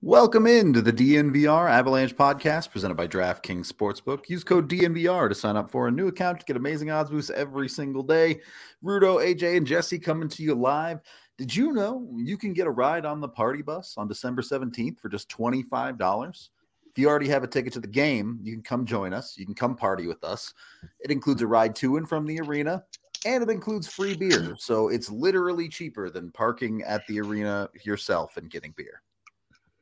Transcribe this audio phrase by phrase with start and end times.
[0.00, 4.28] Welcome into the DNVR Avalanche podcast presented by DraftKings Sportsbook.
[4.28, 7.32] Use code DNVR to sign up for a new account to get amazing odds boosts
[7.34, 8.40] every single day.
[8.84, 11.00] Rudo, AJ, and Jesse coming to you live.
[11.36, 15.00] Did you know you can get a ride on the party bus on December 17th
[15.00, 16.48] for just $25?
[16.86, 19.36] If you already have a ticket to the game, you can come join us.
[19.36, 20.54] You can come party with us.
[21.00, 22.84] It includes a ride to and from the arena,
[23.26, 24.54] and it includes free beer.
[24.60, 29.02] So it's literally cheaper than parking at the arena yourself and getting beer.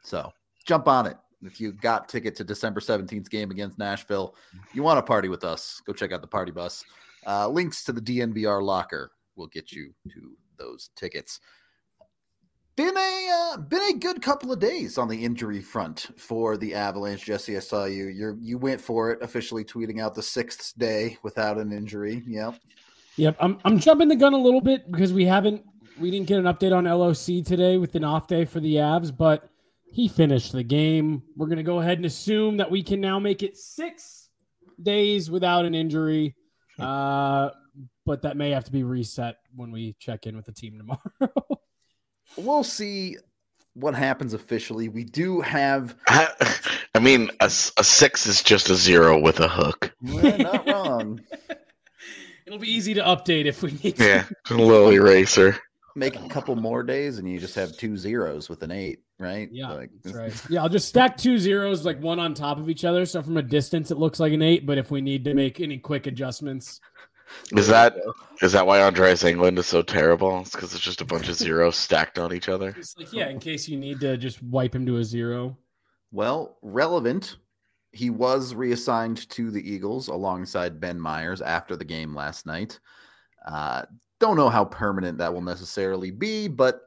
[0.07, 0.33] So
[0.65, 1.17] jump on it.
[1.43, 4.35] If you got ticket to December 17th game against Nashville,
[4.73, 6.85] you want to party with us, go check out the party bus.
[7.27, 11.41] Uh, links to the DNVR locker will get you to those tickets.
[12.77, 16.75] Been a uh, been a good couple of days on the injury front for the
[16.75, 17.25] Avalanche.
[17.25, 18.09] Jesse, I saw you.
[18.09, 22.23] You you went for it, officially tweeting out the sixth day without an injury.
[22.27, 22.61] Yep.
[23.17, 23.37] Yep.
[23.41, 25.65] I'm I'm jumping the gun a little bit because we haven't
[25.99, 29.17] we didn't get an update on LOC today with an off day for the Avs,
[29.17, 29.49] but
[29.91, 31.23] he finished the game.
[31.37, 34.28] We're going to go ahead and assume that we can now make it six
[34.83, 36.34] days without an injury.
[36.78, 37.51] Uh,
[38.05, 41.61] but that may have to be reset when we check in with the team tomorrow.
[42.37, 43.17] we'll see
[43.75, 44.89] what happens officially.
[44.89, 45.97] We do have.
[46.09, 47.50] I mean, a, a
[47.84, 49.94] six is just a zero with a hook.
[50.03, 51.21] We're not wrong.
[52.47, 54.05] It'll be easy to update if we need to.
[54.05, 55.59] Yeah, a little eraser
[55.97, 59.49] make a couple more days and you just have two zeros with an eight, right?
[59.50, 60.50] Yeah, like, that's right.
[60.50, 63.06] Yeah, I'll just stack two zeros like one on top of each other.
[63.06, 64.66] So from a distance, it looks like an eight.
[64.66, 66.81] But if we need to make any quick adjustments,
[67.53, 67.97] is that
[68.43, 70.41] is that why Andreas Englund is so terrible?
[70.41, 72.75] It's because it's just a bunch of zeros stacked on each other.
[72.77, 75.56] It's like yeah, in case you need to just wipe him to a zero.
[76.12, 77.37] Well, relevant.
[77.93, 82.78] He was reassigned to the Eagles alongside Ben Meyers after the game last night.
[83.47, 83.83] Uh,
[84.21, 86.85] don't know how permanent that will necessarily be, but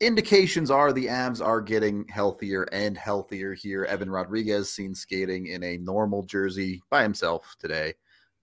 [0.00, 3.84] indications are the Avs are getting healthier and healthier here.
[3.84, 7.94] Evan Rodrigues seen skating in a normal jersey by himself today,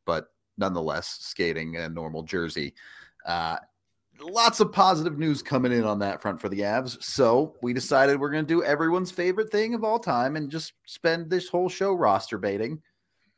[0.05, 2.73] but nonetheless skating in a normal jersey.
[3.25, 3.57] Uh,
[4.19, 7.01] lots of positive news coming in on that front for the Avs.
[7.03, 10.73] So we decided we're going to do everyone's favorite thing of all time and just
[10.85, 12.81] spend this whole show roster baiting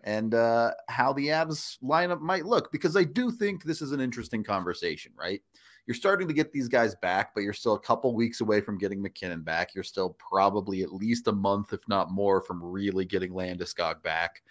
[0.03, 4.00] and uh, how the Avs lineup might look because I do think this is an
[4.00, 5.41] interesting conversation, right?
[5.89, 8.77] You're starting to get these guys back, but you're still a couple weeks away from
[8.77, 9.73] getting MacKinnon back.
[9.73, 14.44] You're still probably at least a month, if not more, from really getting Landeskog back.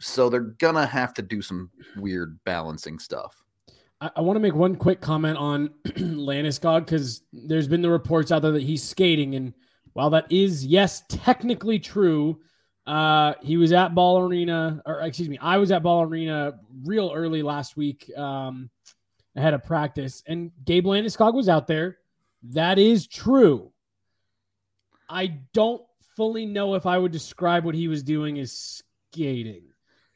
[0.00, 3.42] So they're gonna have to do some weird balancing stuff.
[4.02, 8.30] I, I want to make one quick comment on Landeskog because there's been the reports
[8.30, 9.54] out there that he's skating, and
[9.94, 12.38] while that is yes technically true,
[12.86, 16.52] uh, he was at Ball Arena, or excuse me, I was at Ball Arena
[16.84, 18.68] real early last week um,
[19.36, 21.98] ahead of practice, and Gabe Landeskog was out there.
[22.42, 23.70] That is true.
[25.08, 25.82] I don't
[26.16, 28.82] fully know if I would describe what he was doing as
[29.12, 29.64] skating.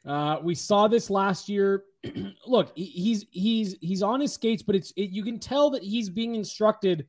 [0.05, 1.83] Uh, we saw this last year.
[2.47, 6.09] Look, he's he's he's on his skates, but it's it, you can tell that he's
[6.09, 7.07] being instructed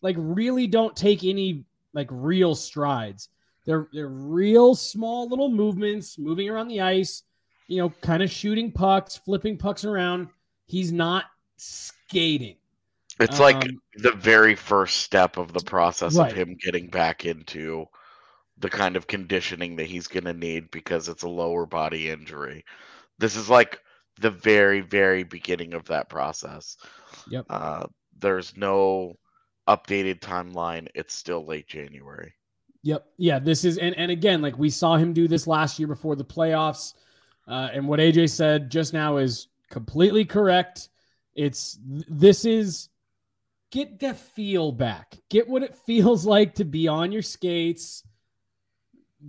[0.00, 1.64] like really don't take any
[1.94, 3.28] like real strides.
[3.64, 7.22] They're they're real small little movements, moving around the ice,
[7.68, 10.28] you know, kind of shooting pucks, flipping pucks around.
[10.66, 11.26] He's not
[11.56, 12.56] skating.
[13.20, 16.30] It's um, like the very first step of the process right.
[16.30, 17.86] of him getting back into
[18.58, 22.64] the kind of conditioning that he's going to need because it's a lower body injury.
[23.18, 23.80] This is like
[24.20, 26.76] the very, very beginning of that process.
[27.28, 27.46] Yep.
[27.50, 27.86] Uh,
[28.18, 29.14] there's no
[29.68, 30.88] updated timeline.
[30.94, 32.32] It's still late January.
[32.82, 33.06] Yep.
[33.16, 33.38] Yeah.
[33.38, 36.24] This is and and again, like we saw him do this last year before the
[36.24, 36.94] playoffs.
[37.46, 40.88] Uh, and what AJ said just now is completely correct.
[41.34, 42.88] It's this is
[43.70, 45.16] get the feel back.
[45.30, 48.04] Get what it feels like to be on your skates.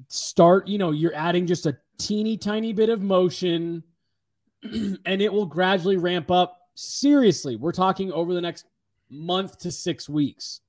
[0.08, 3.84] Start, you know, you're adding just a teeny tiny bit of motion
[4.64, 6.60] and it will gradually ramp up.
[6.76, 8.66] Seriously, we're talking over the next
[9.10, 10.62] month to 6 weeks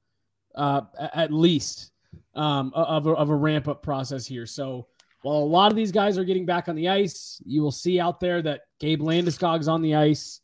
[0.55, 1.91] uh, at least
[2.35, 4.47] um, of, a, of a ramp up process here.
[4.47, 4.87] So
[5.23, 7.99] while a lot of these guys are getting back on the ice, you will see
[7.99, 10.41] out there that Gabe Landeskog's on the ice.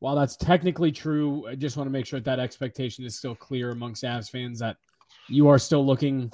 [0.00, 3.34] While that's technically true, I just want to make sure that that expectation is still
[3.34, 4.76] clear amongst Avs fans that
[5.28, 6.32] you are still looking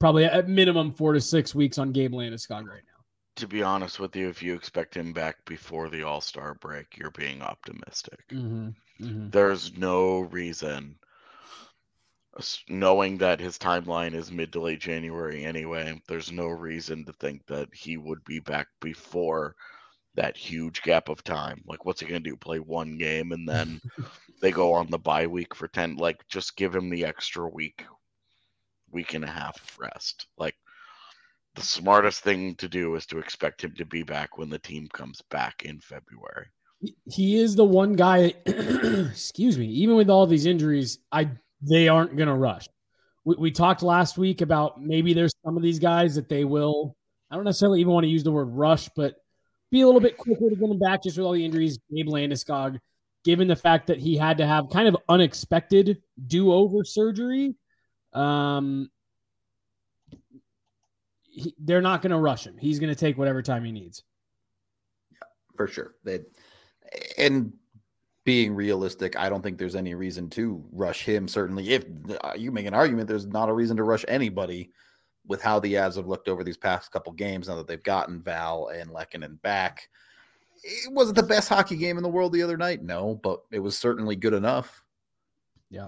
[0.00, 3.04] probably at minimum four to six weeks on Gabe Landeskog right now.
[3.36, 6.98] To be honest with you, if you expect him back before the All Star break,
[6.98, 8.20] you're being optimistic.
[8.30, 8.68] Mm-hmm.
[9.04, 9.30] Mm-hmm.
[9.30, 10.96] There's no reason,
[12.68, 17.46] knowing that his timeline is mid to late January anyway, there's no reason to think
[17.46, 19.56] that he would be back before
[20.14, 21.62] that huge gap of time.
[21.66, 22.36] Like, what's he going to do?
[22.36, 23.80] Play one game and then
[24.40, 25.96] they go on the bye week for 10?
[25.96, 27.84] Like, just give him the extra week,
[28.90, 30.26] week and a half of rest.
[30.36, 30.54] Like,
[31.54, 34.88] the smartest thing to do is to expect him to be back when the team
[34.92, 36.46] comes back in February.
[37.04, 41.30] He is the one guy, excuse me, even with all these injuries, I
[41.62, 42.68] they aren't going to rush.
[43.24, 46.96] We, we talked last week about maybe there's some of these guys that they will,
[47.30, 49.14] I don't necessarily even want to use the word rush, but
[49.72, 51.78] be a little bit quicker to get him back just with all the injuries.
[51.92, 52.78] Gabe Landeskog,
[53.24, 57.56] given the fact that he had to have kind of unexpected do over surgery,
[58.12, 58.90] um,
[61.22, 62.56] he, they're not going to rush him.
[62.58, 64.04] He's going to take whatever time he needs.
[65.10, 65.26] Yeah,
[65.56, 65.94] for sure.
[66.04, 66.20] They,
[67.16, 67.54] and
[68.24, 71.26] being realistic, I don't think there's any reason to rush him.
[71.26, 71.86] Certainly, if
[72.22, 74.70] uh, you make an argument, there's not a reason to rush anybody
[75.26, 78.20] with how the Avs have looked over these past couple games now that they've gotten
[78.20, 79.88] Val and Lehkonen back.
[80.64, 83.58] It wasn't the best hockey game in the world the other night, no, but it
[83.58, 84.84] was certainly good enough.
[85.70, 85.86] Yeah.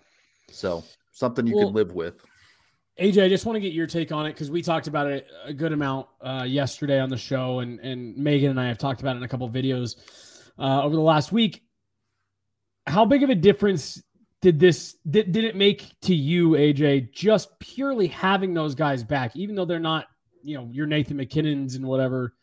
[0.51, 2.25] So something you well, can live with.
[3.01, 5.27] AJ, I just want to get your take on it because we talked about it
[5.45, 9.01] a good amount uh, yesterday on the show, and and Megan and I have talked
[9.01, 9.97] about it in a couple videos
[10.59, 11.63] uh, over the last week.
[12.87, 14.03] How big of a difference
[14.45, 19.35] did this did, did it make to you aj just purely having those guys back
[19.35, 20.07] even though they're not
[20.43, 22.35] you know your nathan mackinnons and whatever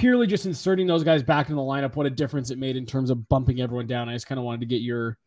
[0.00, 2.86] purely just inserting those guys back in the lineup what a difference it made in
[2.86, 4.08] terms of bumping everyone down.
[4.08, 5.18] I just kind of wanted to get your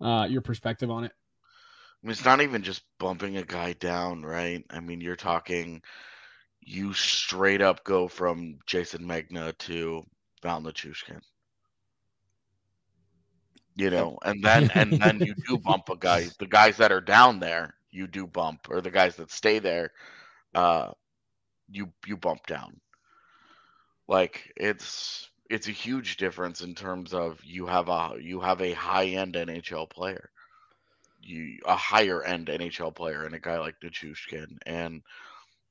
[0.00, 1.12] uh your perspective on it.
[1.12, 4.64] I mean, it's not even just bumping a guy down right?
[4.70, 5.82] I mean you're talking
[6.60, 10.06] you straight up go from jayson megna to
[10.42, 11.20] val Nichushkin
[13.74, 16.26] you know, and then and then you do bump a guy.
[16.38, 19.92] The guys that are down there, you do bump, or the guys that stay there,
[20.54, 20.92] uh,
[21.70, 22.80] you you bump down.
[24.08, 28.72] Like it's it's a huge difference in terms of you have a you have a
[28.72, 30.30] high end NHL player,
[31.22, 35.02] you a higher end NHL player, and a guy like Nichushkin, and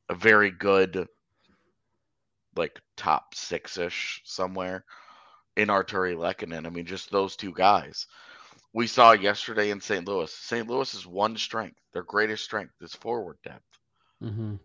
[0.09, 1.07] a very good,
[2.55, 4.85] like top six ish somewhere
[5.61, 6.65] in Artturi Lehkonen.
[6.65, 8.07] I mean, just those two guys.
[8.73, 10.07] We saw yesterday in St.
[10.07, 10.33] Louis.
[10.33, 10.67] St.
[10.67, 11.79] Louis is one strength.
[11.93, 13.63] Their greatest strength is forward depth.
[14.23, 14.55] Mm-hmm.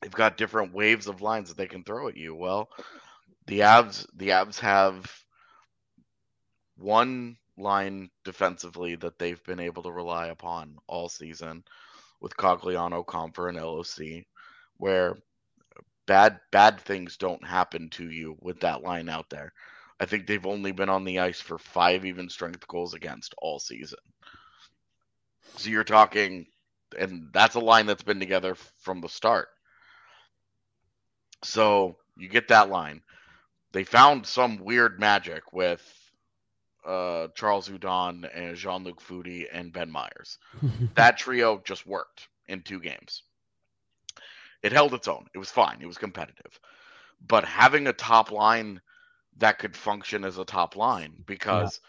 [0.00, 2.34] They've got different waves of lines that they can throw at you.
[2.34, 2.68] Well,
[3.46, 5.12] the Avs, the Avs have
[6.76, 11.64] one line defensively that they've been able to rely upon all season
[12.20, 14.24] with Cogliano, Compher, and LOC,
[14.76, 15.16] where
[16.08, 19.52] bad bad things don't happen to you with that line out there.
[20.00, 23.58] I think they've only been on the ice for five even strength goals against all
[23.58, 23.98] season.
[25.56, 26.46] So you're talking,
[26.98, 29.48] and that's a line that's been together from the start.
[31.44, 33.02] So you get that line.
[33.72, 35.82] They found some weird magic with
[36.86, 40.38] uh, Charles Hudon and Jean Luc Foudy and Ben Meyers.
[40.94, 43.22] that trio just worked in two games.
[44.62, 45.26] It held its own.
[45.34, 45.78] It was fine.
[45.80, 46.58] It was competitive.
[47.26, 48.80] But having a top line
[49.38, 51.80] that could function as a top line because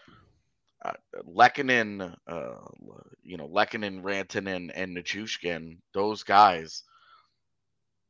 [0.84, 0.92] yeah.
[0.92, 2.54] uh, Lehkonen, uh,
[3.22, 6.84] you know, Lehkonen, Rantanen, and Nichushkin, those guys,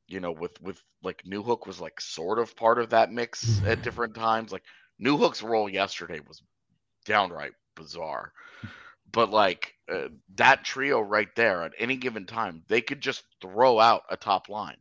[0.09, 3.83] you know, with with like Newhook was like sort of part of that mix at
[3.83, 4.53] different times.
[4.53, 4.65] Like
[5.03, 6.43] Newhook's role yesterday was
[7.07, 8.33] downright bizarre
[9.13, 13.79] but like uh, that trio right there at any given time, they could just throw
[13.79, 14.77] out a top line,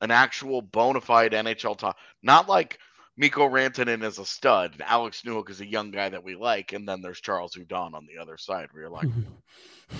[0.00, 2.78] an actual bona fide NHL top, not like
[3.16, 6.72] Mikko Rantanen is a stud and Alex Newhook is a young guy that we like,
[6.72, 9.08] and then there's Charles Hudon on the other side where you're like,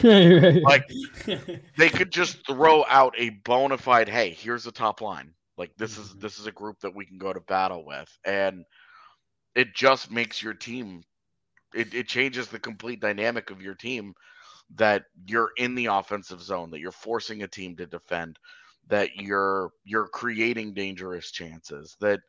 [0.64, 0.90] like
[1.76, 5.32] they could just throw out a bona fide, hey, here's a top line.
[5.56, 6.20] Like this is mm-hmm.
[6.20, 8.64] this is a group that we can go to battle with, and
[9.54, 11.04] it just makes your team
[11.74, 14.14] it, it changes the complete dynamic of your team
[14.76, 18.38] that you're in the offensive zone, that you're forcing a team to defend,
[18.88, 22.20] that you're you're creating dangerous chances, that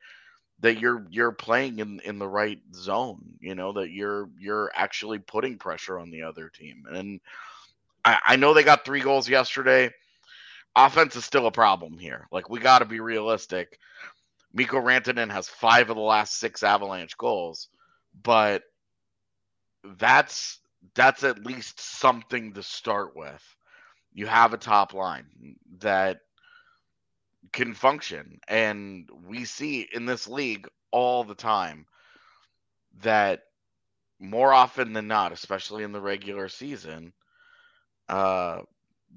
[0.60, 5.20] that you're you're playing in in the right zone, you know, that you're you're actually
[5.20, 6.84] putting pressure on the other team.
[6.92, 7.20] And
[8.04, 9.90] I, I know they got three goals yesterday.
[10.76, 12.28] Offense is still a problem here.
[12.32, 13.80] Like we got to be realistic.
[14.54, 17.68] Mikko Rantanen has five of the last six Avalanche goals,
[18.24, 18.64] but
[19.98, 20.60] that's
[20.96, 23.56] that's at least something to start with.
[24.14, 26.22] You have a top line that
[27.52, 31.86] can function, and we see in this league all the time
[33.02, 33.44] that
[34.20, 37.14] more often than not, especially in the regular season,
[38.10, 38.62] uh,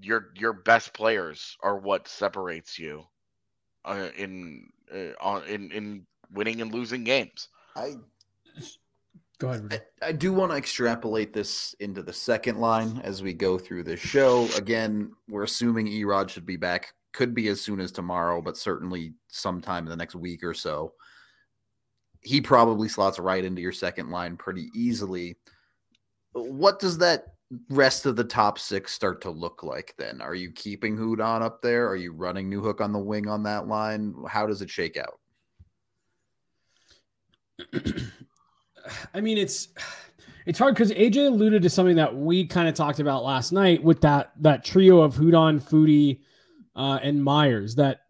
[0.01, 3.05] your your best players are what separates you
[3.85, 7.49] uh, in uh, in in winning and losing games.
[7.77, 7.97] I
[9.38, 9.83] go ahead.
[10.02, 13.85] I, I do want to extrapolate this into the second line as we go through
[13.85, 14.49] this show.
[14.57, 16.92] Again, we're assuming Erod should be back.
[17.12, 20.92] Could be as soon as tomorrow, but certainly sometime in the next week or so.
[22.23, 25.37] He probably slots right into your second line pretty easily.
[26.33, 27.35] What does that
[27.71, 30.21] rest of the top six start to look like then?
[30.21, 31.88] Are you keeping Hudon up there?
[31.88, 34.14] Are you running Newhook on the wing on that line?
[34.28, 35.18] How does it shake out?
[39.14, 39.68] I mean, it's
[40.47, 43.83] it's hard because AJ alluded to something that we kind of talked about last night
[43.83, 46.21] with that that trio of Hudon, Foudy,
[46.75, 47.75] uh, and Meyers.
[47.75, 48.00] That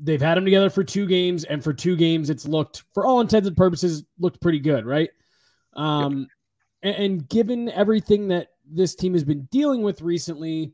[0.00, 3.20] they've had them together for two games, and for two games, it's looked, for all
[3.20, 5.10] intents and purposes, looked pretty good, right?
[5.74, 6.28] Um,
[6.82, 6.96] yep.
[6.96, 10.72] and, and given everything that this team has been dealing with recently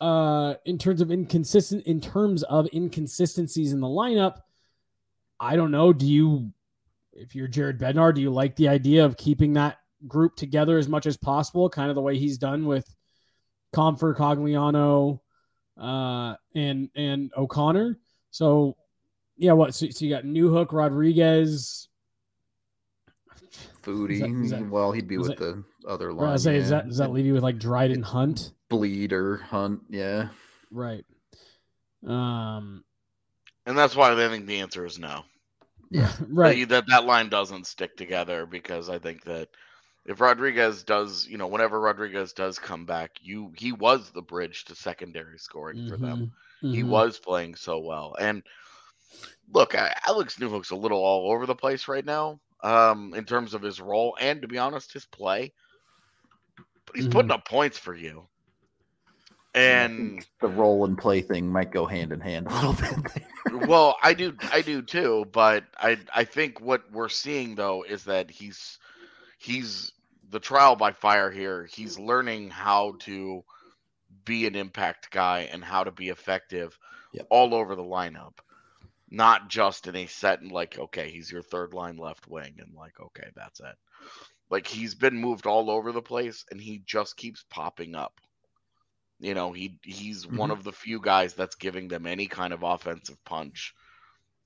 [0.00, 4.38] uh in terms of inconsistent in terms of inconsistencies in the lineup
[5.38, 6.52] i don't know do you
[7.14, 10.88] if you're jared bednar do you like the idea of keeping that group together as
[10.88, 12.94] much as possible kind of the way he's done with
[13.74, 15.20] Compher, Cogliano,
[15.76, 17.98] uh, and and O'Connor.
[18.30, 18.76] So,
[19.36, 19.74] yeah, what?
[19.74, 21.88] So, so you got Newhook, Rodrigues,
[23.82, 24.12] Foudy.
[24.12, 26.32] Is that, is that, well, he'd be with that, the other line.
[26.32, 26.60] I say, yeah.
[26.60, 28.52] does that does that leave you with like Dryden Hunt?
[28.70, 30.28] Bleeder Hunt, yeah.
[30.70, 31.04] Right.
[32.06, 32.84] Um
[33.66, 35.24] and that's why I think the answer is no.
[35.94, 36.10] Yeah.
[36.28, 36.68] right.
[36.68, 39.48] That, that line doesn't stick together because I think that
[40.04, 44.64] if Rodrigues does, you know, whenever Rodrigues does come back, you he was the bridge
[44.66, 45.88] to secondary scoring mm-hmm.
[45.88, 46.32] for them.
[46.62, 46.74] Mm-hmm.
[46.74, 48.16] He was playing so well.
[48.18, 48.42] And
[49.52, 53.62] look, Alex Newhook's a little all over the place right now um, in terms of
[53.62, 55.52] his role and, to be honest, his play.
[56.86, 57.12] But he's mm-hmm.
[57.12, 58.26] putting up points for you.
[59.54, 63.22] And the role and play thing might go hand in hand a little bit.
[63.68, 65.26] well, I do, I do too.
[65.32, 68.78] But I, I think what we're seeing though is that he's,
[69.38, 69.92] he's
[70.30, 71.68] the trial by fire here.
[71.70, 73.44] He's learning how to
[74.24, 76.76] be an impact guy and how to be effective
[77.12, 77.26] yep.
[77.30, 78.38] all over the lineup
[79.10, 82.74] not just in a set and like okay he's your third line left wing and
[82.74, 83.76] like okay that's it
[84.50, 88.20] like he's been moved all over the place and he just keeps popping up
[89.20, 90.36] you know he he's mm-hmm.
[90.36, 93.74] one of the few guys that's giving them any kind of offensive punch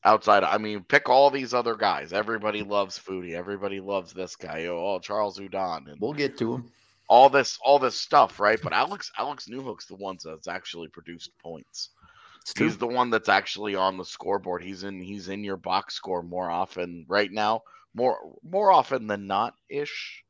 [0.05, 3.35] outside i mean pick all these other guys everybody loves Foudy.
[3.35, 6.71] everybody loves this guy oh charles Hudon and we'll get to him
[7.09, 11.31] all this all this stuff right but alex alex newhook's the ones that's actually produced
[11.43, 11.91] points
[12.57, 14.63] He's the one that's actually on the scoreboard.
[14.63, 17.63] He's in he's in your box score more often right now,
[17.95, 20.25] more more often than not ish.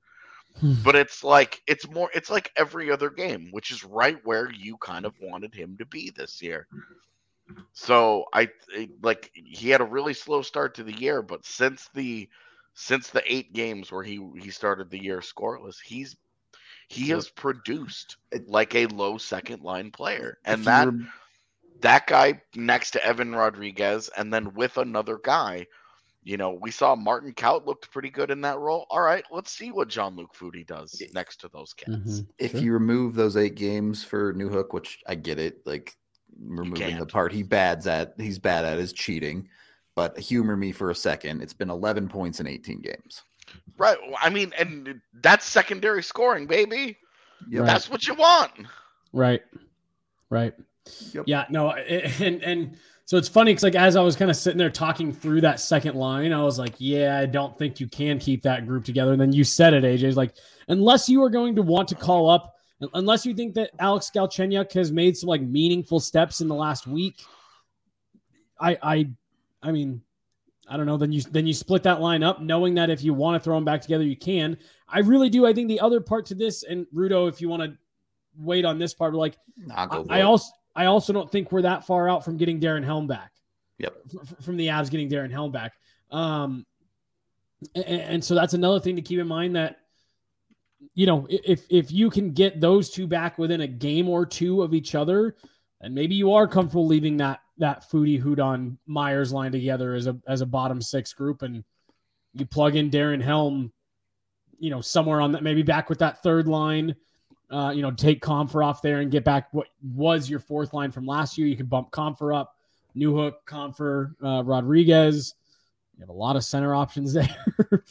[0.60, 0.74] Hmm.
[0.82, 4.76] but it's like it's more it's like every other game, which is right where you
[4.78, 6.66] kind of wanted him to be this year.
[7.72, 8.48] So I
[9.02, 12.28] like he had a really slow start to the year, but since the
[12.74, 16.16] since the eight games where he he started the year scoreless, he's
[16.88, 20.88] he has produced like a low second line player, and that
[21.80, 25.66] that guy next to Evan Rodrigues, and then with another guy.
[26.28, 28.86] You know, we saw Martin Kaut looked pretty good in that role.
[28.90, 31.90] All right, let's see what Jean-Luc Foudy does next to those cats.
[31.90, 32.30] Mm-hmm.
[32.36, 32.60] If sure.
[32.60, 35.96] you remove those eight games for Newhook, which I get it, like
[36.38, 39.48] removing the part he bad's at, he's bad at is cheating.
[39.94, 41.40] But humor me for a second.
[41.40, 43.22] It's been 11 points in 18 games.
[43.78, 43.96] Right.
[44.20, 46.98] I mean, and that's secondary scoring, baby.
[47.48, 47.64] Yep.
[47.64, 48.52] That's what you want.
[49.14, 49.40] Right.
[50.28, 50.52] Right.
[51.14, 51.24] Yep.
[51.26, 52.76] Yeah, no, and and
[53.08, 55.60] so it's funny because like as I was kind of sitting there talking through that
[55.60, 59.12] second line, I was like, yeah, I don't think you can keep that group together.
[59.12, 60.34] And then you said it, AJ, like
[60.68, 62.54] unless you are going to want to call up,
[62.92, 66.86] unless you think that Alex Galchenyuk has made some like meaningful steps in the last
[66.86, 67.22] week,
[68.60, 69.10] I I
[69.62, 70.02] I mean.
[70.70, 70.98] I don't know.
[70.98, 73.54] Then you then you split that line up, knowing that if you want to throw
[73.54, 74.58] them back together, you can.
[74.86, 75.46] I really do.
[75.46, 77.72] I think the other part to this, and Rudo, if you want to
[78.36, 79.38] wait on this part, like
[79.74, 83.08] I, I also I also don't think we're that far out from getting Darren Helm
[83.08, 83.32] back.
[83.78, 83.96] Yep.
[84.22, 85.72] F- from the Avs getting Darren Helm back.
[86.10, 86.64] Um,
[87.74, 89.78] and, and, so that's another thing to keep in mind that
[90.94, 94.62] you know, if if you can get those two back within a game or two
[94.62, 95.34] of each other,
[95.80, 100.16] and maybe you are comfortable leaving that that Foudy Hudon Meyers line together as a
[100.28, 101.64] as a bottom six group, and
[102.34, 103.72] you plug in Darren Helm,
[104.60, 106.94] you know, somewhere on that, maybe back with that third line.
[107.50, 110.92] Uh, you know, take Compher off there and get back what was your fourth line
[110.92, 111.46] from last year.
[111.46, 112.56] You can bump Compher up,
[112.96, 115.34] Newhook, Compher, uh, Rodrigues.
[115.96, 117.84] You have a lot of center options there.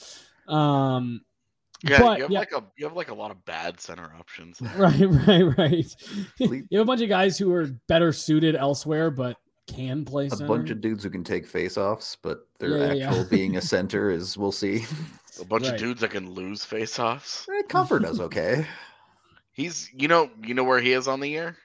[0.48, 1.22] um,
[1.84, 2.40] yeah, but, you have yeah.
[2.40, 4.62] like a you have like a lot of bad center options.
[4.78, 5.96] Right, right, right.
[6.38, 9.38] you have a bunch of guys who are better suited elsewhere, but
[9.68, 10.30] can play.
[10.32, 13.30] A bunch of dudes who can take faceoffs, but their yeah, actual yeah.
[13.30, 14.86] being a center is we'll see.
[15.40, 15.74] A bunch right.
[15.74, 17.48] of dudes that can lose faceoffs.
[17.50, 18.66] Eh, Compher does okay.
[19.58, 21.58] He's you know you know where he is on the year.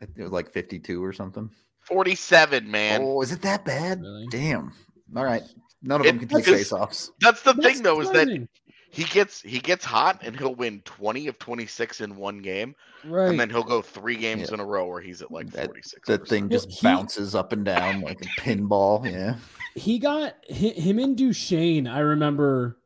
[0.00, 1.50] It was like fifty two or something.
[1.80, 3.02] Forty seven, man.
[3.04, 4.00] Oh, is it that bad?
[4.00, 4.26] Really?
[4.30, 4.72] Damn.
[5.14, 5.42] All right.
[5.82, 7.10] None of it, them can take faceoffs.
[7.20, 8.48] That's the that's thing, though, is that
[8.94, 12.74] he gets he gets hot and he'll win 20 of 26 in one game
[13.04, 14.54] right and then he'll go three games yeah.
[14.54, 17.64] in a row where he's at like 46 that, thing just he, bounces up and
[17.64, 19.34] down like a pinball yeah
[19.74, 22.78] he got him and duchene i remember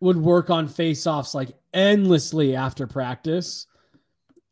[0.00, 3.66] would work on face-offs like endlessly after practice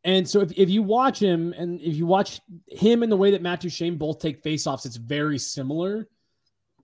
[0.04, 3.30] and so if, if you watch him and if you watch him and the way
[3.30, 6.08] that matt duchene both take face-offs it's very similar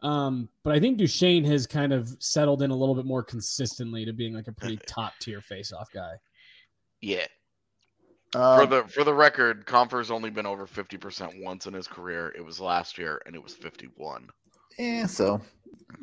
[0.02, 4.04] um, but I think Duchene has kind of settled in a little bit more consistently
[4.04, 6.14] to being like a pretty top tier face off guy.
[7.00, 7.26] Yeah.
[8.34, 11.86] Um, for the for the record, Compher's only been over fifty percent once in his
[11.86, 12.32] career.
[12.36, 14.28] It was last year, and it was fifty one.
[14.78, 15.40] Yeah, so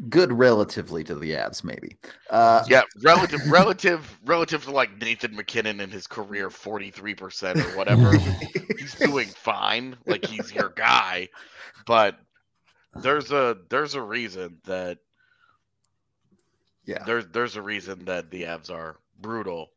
[0.08, 1.98] good relatively to the Avs, maybe.
[2.30, 7.60] Uh, yeah, relative, relative, relative to like Nathan MacKinnon in his career, forty three percent
[7.60, 8.18] or whatever.
[8.78, 11.30] he's doing fine, like he's your guy,
[11.86, 12.18] but
[12.96, 14.98] there's a there's a reason that
[16.86, 19.72] yeah there's there's a reason that the Avs are brutal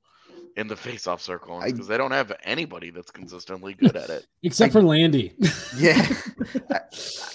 [0.57, 4.71] in the face-off circle because they don't have anybody that's consistently good at it except
[4.71, 5.35] I, for Landy.
[5.77, 6.07] yeah,
[6.71, 6.81] I,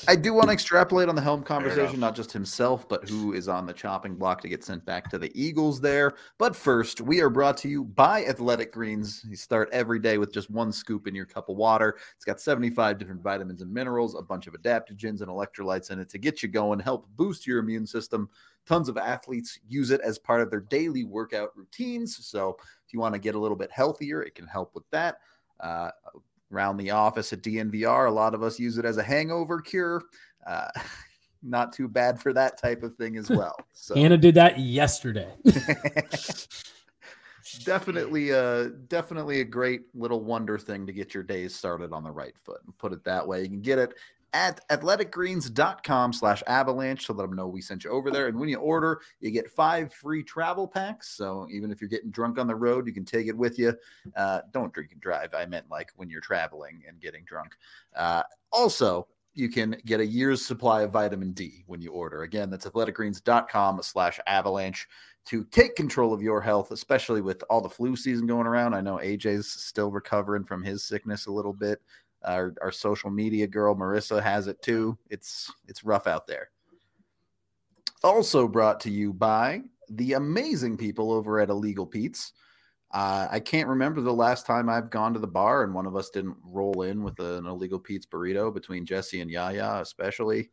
[0.09, 3.47] I, do want to extrapolate on the Helm conversation, not just himself, but who is
[3.47, 5.81] on the chopping block to get sent back to the Eagles.
[5.81, 9.25] There, but first, we are brought to you by Athletic Greens.
[9.27, 11.97] You start every day with just one scoop in your cup of water.
[12.15, 16.09] It's got 75 different vitamins and minerals, a bunch of adaptogens and electrolytes in it
[16.09, 18.29] to get you going, help boost your immune system.
[18.67, 22.25] Tons of athletes use it as part of their daily workout routines.
[22.25, 25.19] So if you want to get a little bit healthier, it can help with that.
[25.59, 25.91] Uh,
[26.51, 30.03] around the office at DNVR, a lot of us use it as a hangover cure.
[30.45, 30.67] Uh,
[31.43, 33.55] not too bad for that type of thing as well.
[33.73, 35.33] So Anna did that yesterday.
[37.63, 42.11] definitely a definitely a great little wonder thing to get your days started on the
[42.11, 42.59] right foot.
[42.65, 43.43] and Put it that way.
[43.43, 43.93] You can get it
[44.33, 48.27] at athleticgreens.com slash avalanche to let them know we sent you over there.
[48.27, 51.09] And when you order, you get five free travel packs.
[51.09, 53.73] So even if you're getting drunk on the road, you can take it with you.
[54.15, 55.33] Uh, don't drink and drive.
[55.33, 57.55] I meant like when you're traveling and getting drunk.
[57.95, 62.23] Uh, also, you can get a year's supply of vitamin D when you order.
[62.23, 64.87] Again, that's athleticgreens.com slash avalanche
[65.27, 68.73] to take control of your health, especially with all the flu season going around.
[68.73, 71.81] I know AJ's still recovering from his sickness a little bit.
[72.25, 74.97] Our, our social media girl Marissa has it too.
[75.09, 76.49] It's it's rough out there.
[78.03, 82.33] Also brought to you by the amazing people over at Illegal Pete's.
[82.91, 85.95] Uh, I can't remember the last time I've gone to the bar and one of
[85.95, 90.49] us didn't roll in with an Illegal Pete's burrito between Jesse and Yaya, especially.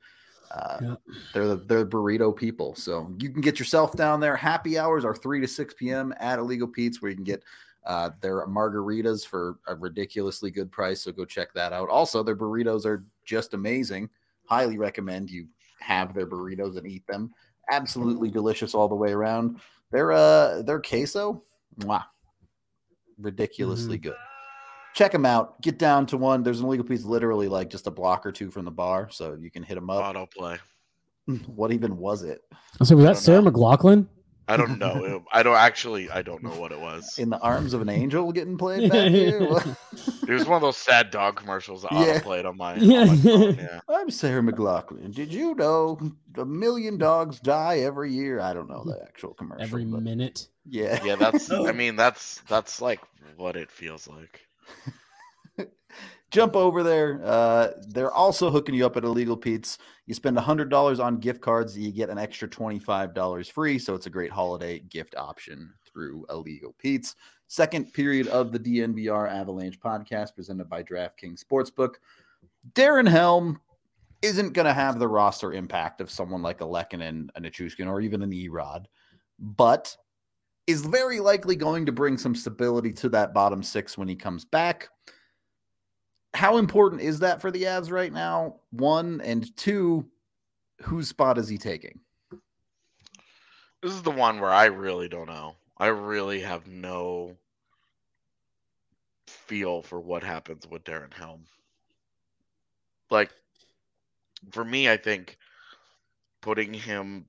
[0.50, 0.94] Uh, yeah.
[1.33, 4.37] They're the they're burrito people, so you can get yourself down there.
[4.37, 6.14] Happy hours are three to six p.m.
[6.20, 7.42] at Illegal Pete's, where you can get
[7.87, 11.88] uh, their margaritas for a ridiculously good price, so go check that out.
[11.88, 14.09] Also, their burritos are just amazing.
[14.47, 15.47] Highly recommend you
[15.81, 17.33] have their burritos and eat them.
[17.70, 19.61] Absolutely delicious all the way around.
[19.90, 21.42] Their uh their queso,
[21.81, 22.05] mwah,
[23.18, 24.09] ridiculously mm-hmm.
[24.11, 24.16] good.
[24.94, 25.61] Check them out.
[25.61, 26.42] Get down to one.
[26.42, 29.37] There's an illegal pete's literally like just a block or two from the bar, so
[29.40, 30.05] you can hit them up.
[30.05, 30.59] Auto play.
[31.47, 32.42] what even was it?
[32.81, 33.51] I So was that Sarah know.
[33.51, 34.07] McLachlan?
[34.47, 35.25] I don't know.
[35.33, 36.11] I don't actually.
[36.11, 37.19] I don't know what it was.
[37.19, 39.39] In the arms of an angel, getting played back here.
[39.43, 42.21] it was one of those sad dog commercials that yeah.
[42.21, 42.77] played on my.
[42.77, 43.01] Yeah.
[43.01, 43.81] On my phone, yeah.
[43.89, 45.15] I'm Sarah McLachlan.
[45.15, 45.99] Did you know
[46.37, 48.41] a million dogs die every year?
[48.41, 49.63] I don't know the actual commercial.
[49.63, 50.03] Every but...
[50.03, 50.49] minute.
[50.69, 51.03] Yeah.
[51.05, 51.17] Yeah.
[51.17, 51.51] That's.
[51.55, 51.69] Oh.
[51.69, 53.01] I mean, that's that's like
[53.37, 54.41] what it feels like
[56.35, 57.20] jump over there.
[57.23, 59.79] Uh, they're also hooking you up at Illegal Pete's.
[60.07, 63.79] You spend $100 on gift cards, you get an extra $25 free.
[63.79, 67.14] So it's a great holiday gift option through Illegal Pete's.
[67.47, 71.94] Second period of the DNVR Avalanche podcast presented by DraftKings Sportsbook.
[72.73, 73.61] Darren Helm
[74.23, 78.01] isn't going to have the roster impact of someone like a Lehkonen, a Nichushkin, or
[78.01, 78.87] even an Erod.
[79.38, 79.97] But
[80.66, 84.44] is very likely going to bring some stability to that bottom six when he comes
[84.44, 84.88] back.
[86.35, 88.57] How important is that for the Avs right now?
[88.70, 90.05] One and two,
[90.83, 92.01] whose spot is he taking?
[93.81, 95.55] This is the one where I really don't know.
[95.79, 97.37] I really have no
[99.27, 101.44] feel for what happens with Darren Helm.
[103.11, 103.31] Like,
[104.51, 105.38] for me, I think
[106.40, 107.27] putting him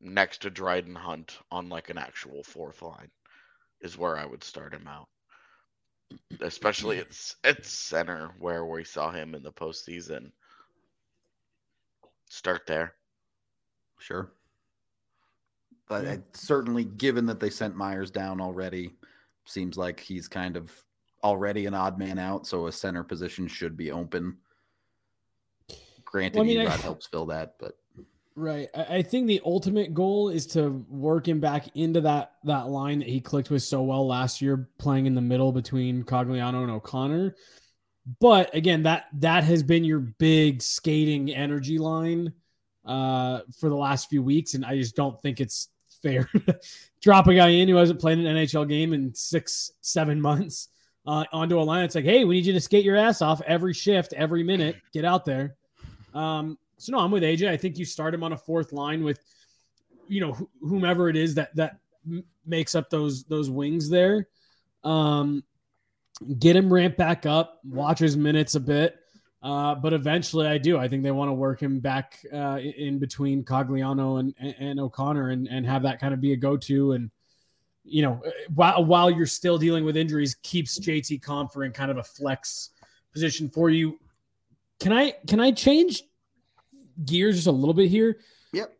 [0.00, 3.10] next to Dryden Hunt on like an actual fourth line
[3.80, 5.08] is where I would start him out.
[6.40, 10.30] Especially at, at center where we saw him in the postseason.
[12.28, 12.94] Start there.
[13.98, 14.30] Sure.
[15.88, 16.16] But yeah.
[16.32, 18.92] certainly, given that they sent Meyers down already,
[19.44, 20.72] seems like he's kind of
[21.22, 22.46] already an odd man out.
[22.46, 24.36] So a center position should be open.
[26.04, 27.76] Granted, well, I mean, helps fill that, but
[28.38, 28.68] Right.
[28.74, 33.08] I think the ultimate goal is to work him back into that that line that
[33.08, 37.34] he clicked with so well last year, playing in the middle between Cogliano and O'Connor.
[38.20, 42.34] But again, that that has been your big skating energy line
[42.84, 45.70] uh, for the last few weeks, and I just don't think it's
[46.02, 46.28] fair
[47.06, 50.68] drop a guy in who hasn't played an NHL game in six, seven months
[51.06, 51.84] uh, onto a line.
[51.84, 54.76] It's like, hey, we need you to skate your ass off every shift, every minute.
[54.92, 55.54] Get out there.
[56.14, 57.48] Um, so no, I'm with AJ.
[57.48, 59.20] I think you start him on a fourth line with,
[60.08, 64.28] you know, wh- whomever it is that that m- makes up those those wings there.
[64.84, 65.42] Um,
[66.38, 68.96] get him ramped back up, watch his minutes a bit.
[69.42, 70.78] Uh, but eventually, I do.
[70.78, 75.30] I think they want to work him back uh, in between Cogliano and, and, O'Connor,
[75.30, 76.92] and, and have that kind of be a go-to.
[76.92, 77.10] And
[77.84, 78.22] you know,
[78.54, 82.70] while while you're still dealing with injuries, keeps JT Compher in kind of a flex
[83.12, 83.98] position for you.
[84.80, 86.02] Can I can I change
[87.04, 88.18] gears just a little bit here.
[88.52, 88.72] Yep.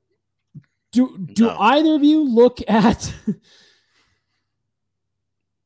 [0.93, 1.57] Do do no.
[1.59, 3.13] either of you look at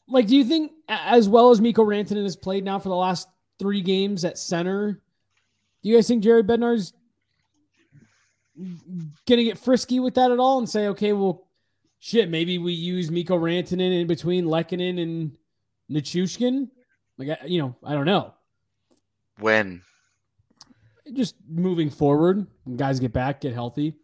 [0.08, 3.28] like do you think as well as Mikko Rantanen has played now for the last
[3.58, 5.00] three games at center,
[5.82, 6.92] do you guys think Jared Bednar's
[9.26, 11.46] gonna get frisky with that at all and say, okay, well
[12.00, 15.36] shit, maybe we use Mikko Rantanen in between Lehkonen and
[15.90, 16.68] Nichushkin?
[17.18, 18.34] Like you know, I don't know.
[19.38, 19.82] When
[21.10, 22.46] just moving forward,
[22.76, 23.96] guys get back, get healthy.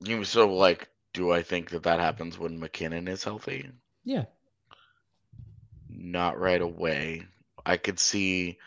[0.00, 3.70] You so like, do I think that that happens when MacKinnon is healthy?
[4.04, 4.24] Yeah.
[5.88, 7.26] Not right away.
[7.64, 8.58] I could see,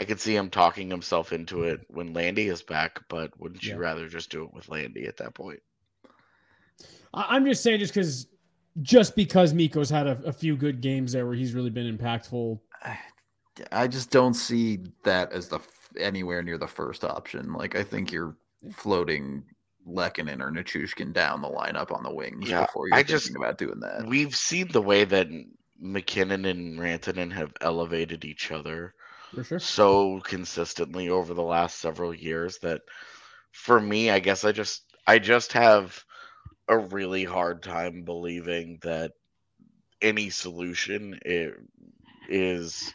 [0.00, 3.00] I could see him talking himself into it when Landy is back.
[3.08, 5.60] But wouldn't you rather just do it with Landy at that point?
[7.14, 8.26] I'm just saying, just because,
[8.80, 12.58] just because Mikko's had a, a few good games there where he's really been impactful.
[13.70, 15.60] I just don't see that as the
[15.98, 17.52] anywhere near the first option.
[17.52, 18.36] Like I think you're
[18.72, 19.44] floating
[19.86, 23.36] Lehkonen or Nichushkin down the lineup on the wings yeah, before you're I thinking just,
[23.36, 24.06] about doing that.
[24.06, 25.28] We've seen the way that
[25.80, 28.94] MacKinnon and Rantanen have elevated each other
[29.42, 29.58] sure.
[29.58, 32.82] so consistently over the last several years that
[33.50, 36.04] for me, I guess I just I just have
[36.68, 39.12] a really hard time believing that
[40.00, 41.18] any solution
[42.28, 42.94] is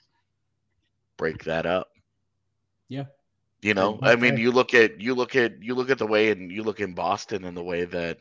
[1.17, 1.89] break that up.
[2.89, 3.05] Yeah.
[3.61, 6.29] You know, I mean, you look at you look at you look at the way
[6.29, 8.19] and you look in Boston and the way that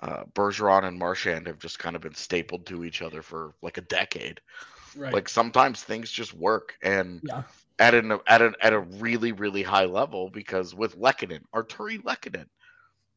[0.00, 3.78] uh, Bergeron and Marchand have just kind of been stapled to each other for like
[3.78, 4.40] a decade.
[4.96, 5.12] Right.
[5.12, 7.42] Like sometimes things just work, and yeah.
[7.78, 12.46] at an at an at a really really high level because with Lehkonen, Artturi Lehkonen,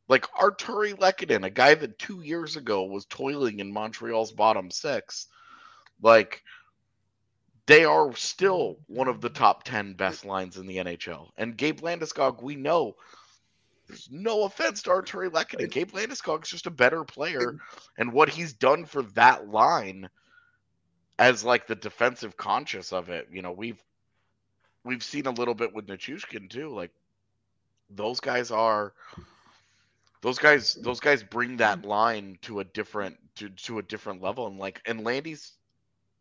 [0.07, 5.27] like Artturi Lehkonen, a guy that two years ago was toiling in Montreal's bottom six,
[6.01, 6.43] like
[7.69, 8.95] they are still mm-hmm.
[8.95, 11.29] one of the top 10 best lines in the NHL.
[11.37, 12.95] And Gabe Landeskog, we know
[13.87, 15.69] there's no offense to Artturi Lehkonen.
[15.69, 17.57] Gabe Landeskog is just a better player.
[17.97, 20.09] And what he's done for that line
[21.19, 23.83] as like the defensive conscious of it, you know, we've
[24.83, 26.69] we've seen a little bit with Nichushkin too.
[26.69, 26.91] Like
[27.91, 28.93] those guys are
[30.21, 34.47] those guys those guys bring that line to a different to, to a different level
[34.47, 35.51] and like and Landy's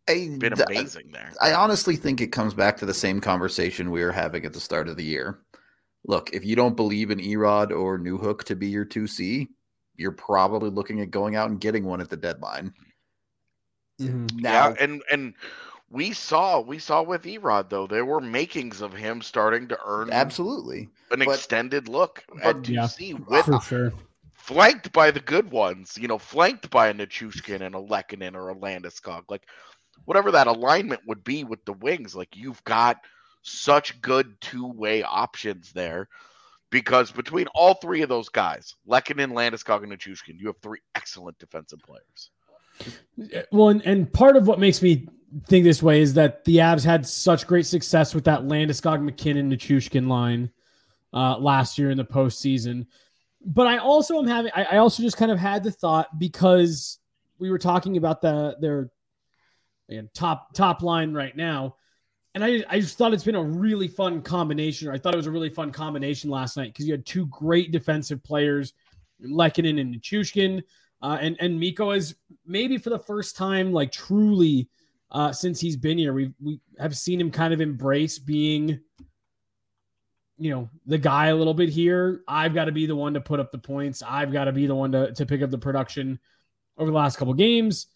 [0.09, 1.33] I, been amazing there.
[1.41, 4.61] I honestly think it comes back to the same conversation we were having at the
[4.61, 5.41] start of the year.
[6.07, 9.49] Look, if you don't believe in Erod or Newhook to be your 2C,
[9.97, 12.73] you're probably looking at going out and getting one at the deadline.
[14.01, 14.39] Mm-hmm.
[14.39, 15.35] Now, yeah, and and
[15.91, 20.11] we saw we saw with Erod though there were makings of him starting to earn
[20.13, 23.93] absolutely an but, extended look but, at 2C yeah, with for sure.
[24.35, 28.51] flanked by the good ones, you know, flanked by a Nichushkin and a Lehkonen or
[28.51, 29.25] a Landeskog.
[29.29, 29.43] Like
[30.05, 32.15] whatever that alignment would be with the wings.
[32.15, 32.99] Like you've got
[33.43, 36.09] such good two way options there
[36.71, 41.39] because between all three of those guys, Lehkonen, Landeskog, and Nichushkin, you have three excellent
[41.39, 42.31] defensive players.
[43.51, 45.09] Well, and, and part of what makes me
[45.47, 49.51] think this way is that the Avs had such great success with that Landeskog, MacKinnon,
[49.51, 50.51] Nichushkin line
[51.13, 52.87] uh, last year in the postseason.
[53.45, 56.99] But I also am having, I, I also just kind of had the thought because
[57.39, 58.91] we were talking about the their
[59.89, 61.77] again, top top line right now.
[62.35, 64.89] And I, I just thought it's been a really fun combination.
[64.89, 67.27] Or I thought it was a really fun combination last night because you had two
[67.27, 68.75] great defensive players,
[69.25, 70.63] Lehkonen and Nichushkin.
[71.01, 74.69] Uh, and and Mikko is maybe for the first time, like truly,
[75.11, 78.81] uh, since he's been here, we we have seen him kind of embrace being,
[80.39, 82.23] you know, the guy a little bit here.
[82.29, 84.03] I've got to be the one to put up the points.
[84.07, 86.19] I've got to be the one to to pick up the production
[86.77, 87.87] over the last couple games.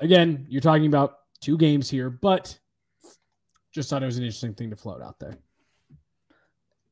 [0.00, 2.58] Again, you're talking about two games here, but
[3.72, 5.36] just thought it was an interesting thing to float out there.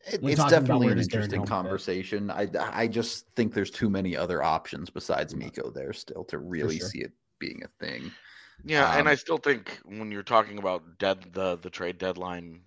[0.06, 2.30] It, it's definitely an interesting conversation.
[2.30, 6.78] I I just think there's too many other options besides Mikko there still to really
[6.78, 6.88] sure.
[6.88, 8.10] see it being a thing.
[8.64, 12.60] Yeah, um, and I still think when you're talking about dead the the trade deadline,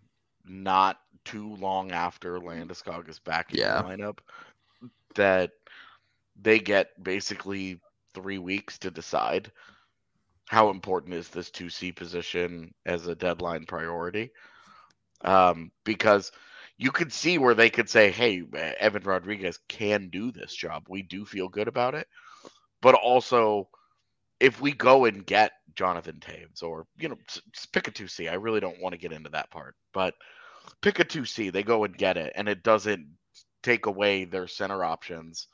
[0.46, 3.82] not too long after Landeskog is back in yeah.
[3.82, 4.20] the lineup,
[5.16, 5.52] that
[6.40, 7.80] they get basically
[8.14, 9.52] three weeks to decide
[10.52, 14.32] how important is this 2C position as a deadline priority.
[15.22, 16.34] Um, because
[16.78, 18.44] you could see where they could say, hey,
[18.78, 20.88] Evan Rodrigues can do this job.
[20.90, 22.06] We do feel good about it.
[22.82, 23.70] But also,
[24.42, 27.18] if we go and get Jonathan Toews or, you know,
[27.72, 30.16] pick a 2C, I really don't want to get into that part, but
[30.82, 33.08] pick a 2C, they go and get it, and it doesn't
[33.64, 35.48] take away their center options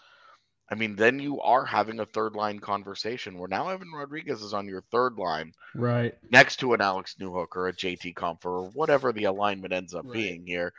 [0.69, 4.53] I mean, then you are having a third line conversation where now Evan Rodrigues is
[4.53, 8.69] on your third line, right, next to an Alex Newhook or a JT Compher or
[8.71, 10.13] whatever the alignment ends up right.
[10.13, 10.73] being here,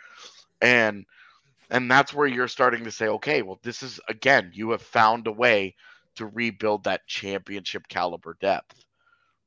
[0.61, 1.07] and
[1.71, 5.27] and that's where you're starting to say, okay, well, this is again, you have found
[5.27, 5.75] a way
[6.17, 8.85] to rebuild that championship caliber depth,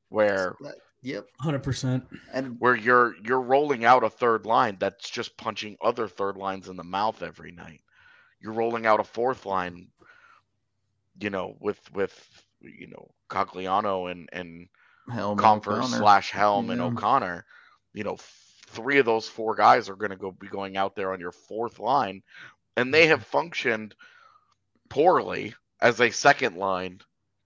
[0.08, 0.56] where
[1.04, 1.26] Yep.
[1.42, 2.06] 100%.
[2.32, 6.68] And where you're you're rolling out a third line that's just punching other third lines
[6.68, 7.80] in the mouth every night.
[8.40, 9.88] You're rolling out a fourth line
[11.20, 14.68] you know, with with you know Cogliano and and
[15.10, 16.72] Helm Compher slash Helm yeah.
[16.72, 17.44] and O'Connor,
[17.92, 18.16] you know,
[18.68, 21.32] three of those four guys are going to go be going out there on your
[21.32, 22.22] fourth line,
[22.76, 23.94] and they have functioned
[24.88, 27.00] poorly as a second line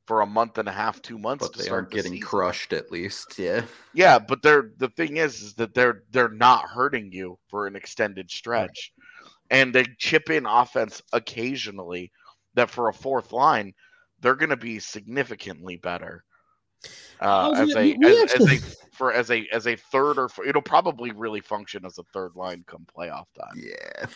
[0.07, 1.49] for a month and a half, two months.
[1.49, 2.27] But they aren't getting season.
[2.27, 3.39] crushed, at least.
[3.39, 3.63] Yeah.
[3.93, 7.77] Yeah, but they're the thing is, is that they're they're not hurting you for an
[7.77, 9.33] extended stretch, right.
[9.51, 12.13] and they chip in offense occasionally
[12.57, 13.73] that for a fourth line,
[14.21, 16.25] they're going to be significantly better.
[17.21, 18.57] Uh, as a as, actually...
[18.57, 22.03] as, a for as a as a third or it'll probably really function as a
[22.13, 23.55] third line come playoff time.
[23.57, 24.07] Yeah.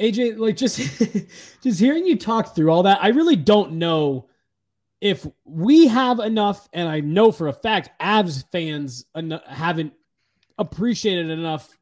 [0.00, 0.78] AJ, like just
[1.62, 4.28] just hearing you talk through all that, I really don't know
[5.00, 9.92] if we have enough, and I know for a fact Avs fans en- haven't
[10.58, 11.76] appreciated enough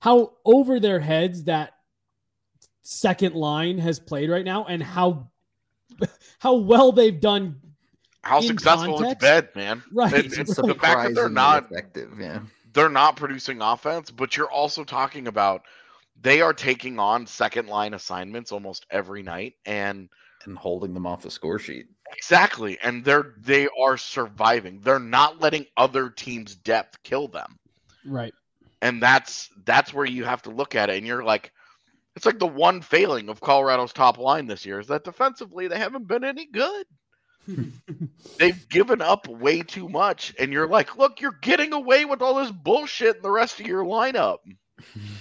[0.00, 1.72] how over their heads that
[2.86, 5.28] second line has played right now and how
[6.38, 7.60] how well they've done
[8.22, 9.22] how successful context.
[9.22, 9.82] it's been, man.
[9.92, 10.12] Right.
[10.12, 12.40] It, it's the fact that they're not effective, yeah.
[12.72, 15.62] They're not producing offense, but you're also talking about
[16.20, 20.08] they are taking on second line assignments almost every night and
[20.44, 21.86] and holding them off the score sheet.
[22.16, 22.78] Exactly.
[22.82, 24.80] And they're they are surviving.
[24.80, 27.58] They're not letting other teams' depth kill them.
[28.04, 28.34] Right.
[28.82, 31.52] And that's that's where you have to look at it and you're like
[32.16, 35.78] it's like the one failing of Colorado's top line this year is that defensively they
[35.78, 36.86] haven't been any good.
[38.38, 42.36] They've given up way too much, and you're like, look, you're getting away with all
[42.36, 44.38] this bullshit in the rest of your lineup.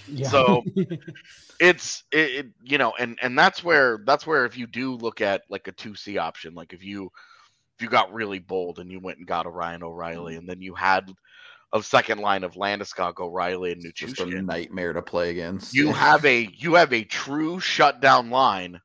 [0.07, 0.29] Yeah.
[0.29, 0.63] So
[1.61, 5.21] it's it, it, you know, and and that's where that's where if you do look
[5.21, 7.09] at like a two C option, like if you
[7.77, 10.39] if you got really bold and you went and got a Ryan O'Reilly, mm-hmm.
[10.41, 11.09] and then you had
[11.73, 14.15] of second line of Landeskog, O'Reilly, and Nichushkin.
[14.15, 15.73] Just a nightmare to play against.
[15.73, 18.79] You have a you have a true shutdown line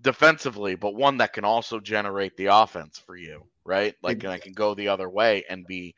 [0.00, 3.94] defensively, but one that can also generate the offense for you, right?
[4.02, 5.94] Like, I can go the other way and be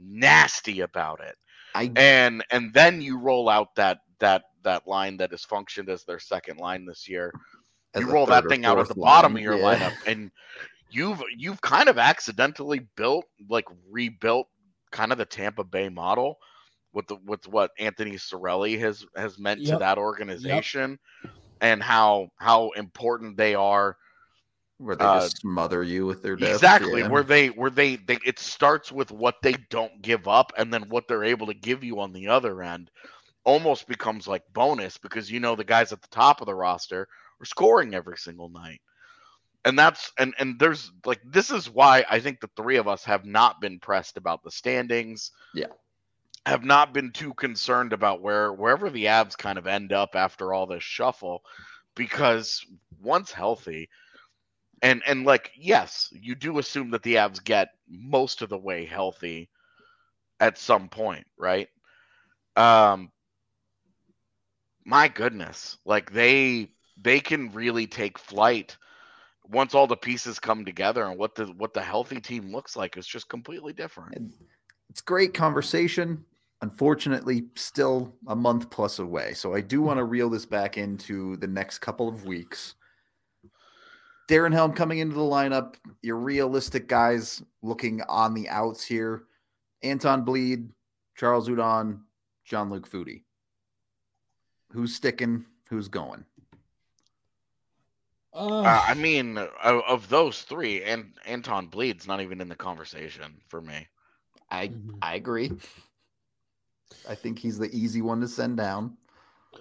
[0.00, 1.34] nasty about it.
[1.74, 6.04] I, and and then you roll out that that that line that has functioned as
[6.04, 7.32] their second line this year.
[7.96, 9.74] You roll that thing out at the line, bottom of your yeah.
[9.74, 10.30] lineup, and
[10.90, 14.48] you've you've kind of accidentally built like rebuilt
[14.90, 16.38] kind of the Tampa Bay model
[16.92, 19.74] with the with what Anthony Cirelli has has meant yep.
[19.74, 21.32] to that organization yep.
[21.60, 23.96] and how how important they are
[24.78, 26.54] where they uh, just smother you with their death.
[26.54, 27.00] Exactly.
[27.00, 27.08] Yeah.
[27.08, 30.88] Where they where they, they it starts with what they don't give up and then
[30.88, 32.90] what they're able to give you on the other end
[33.44, 37.08] almost becomes like bonus because you know the guys at the top of the roster
[37.40, 38.80] are scoring every single night.
[39.68, 43.04] And that's and and there's like this is why I think the three of us
[43.04, 45.30] have not been pressed about the standings.
[45.52, 45.66] Yeah.
[46.46, 50.54] Have not been too concerned about where wherever the Avs kind of end up after
[50.54, 51.42] all this shuffle
[51.94, 52.64] because
[53.02, 53.90] once healthy
[54.80, 58.86] and and like yes, you do assume that the Avs get most of the way
[58.86, 59.50] healthy
[60.40, 61.68] at some point, right?
[62.56, 63.12] Um
[64.86, 68.78] my goodness, like they they can really take flight
[69.50, 72.96] once all the pieces come together and what the what the healthy team looks like
[72.96, 74.32] is just completely different.
[74.90, 76.24] It's great conversation.
[76.60, 79.32] Unfortunately, still a month plus away.
[79.34, 79.86] So I do hmm.
[79.86, 82.74] want to reel this back into the next couple of weeks.
[84.28, 89.22] Darren Helm coming into the lineup, your realistic guys looking on the outs here.
[89.82, 90.68] Anton Blidh,
[91.16, 92.00] Charles Hudon,
[92.44, 93.22] Jean Luc Foudy.
[94.72, 95.46] Who's sticking?
[95.70, 96.24] Who's going?
[98.34, 102.54] Uh, uh, I mean, of, of, those three, and Anton Blidh's not even in the
[102.54, 103.86] conversation for me.
[104.50, 104.90] I mm-hmm.
[105.00, 105.52] I agree.
[107.08, 108.96] I think he's the easy one to send down.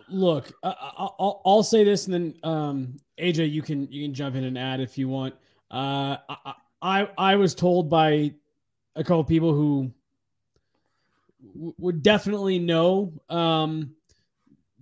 [0.09, 0.75] Look, I,
[1.17, 4.57] will I'll say this, and then um, AJ, you can you can jump in and
[4.57, 5.33] add if you want.
[5.71, 8.33] Uh, I, I I was told by
[8.95, 9.91] a couple of people who
[11.53, 13.95] w- would definitely know um,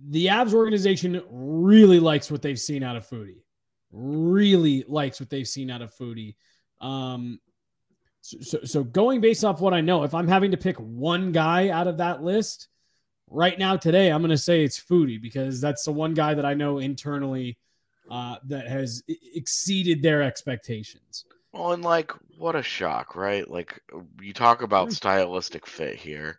[0.08, 3.36] the Avs organization really likes what they've seen out of Foudy
[3.96, 6.36] really likes what they've seen out of Foudy.
[6.80, 7.40] Um,
[8.20, 11.32] so, so, so going based off what I know, if I'm having to pick one
[11.32, 12.68] guy out of that list
[13.28, 16.44] right now today, I'm going to say it's Foudy because that's the one guy that
[16.44, 17.58] I know internally
[18.10, 19.02] uh, that has
[19.34, 21.24] exceeded their expectations.
[21.52, 23.48] Well, and like, what a shock, right?
[23.48, 23.80] Like,
[24.20, 26.38] you talk about stylistic fit here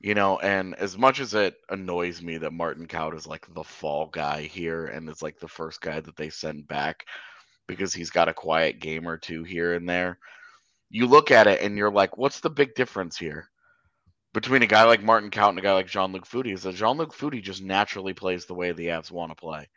[0.00, 3.64] you know and as much as it annoys me that martin kaut is like the
[3.64, 7.04] fall guy here and is like the first guy that they send back
[7.66, 10.18] because he's got a quiet game or two here and there
[10.90, 13.48] you look at it and you're like what's the big difference here?
[14.34, 17.14] Between a guy like martin kaut and a guy like jean-luc foudy is that jean-luc
[17.14, 19.68] foudy just naturally plays the way the avs want to play.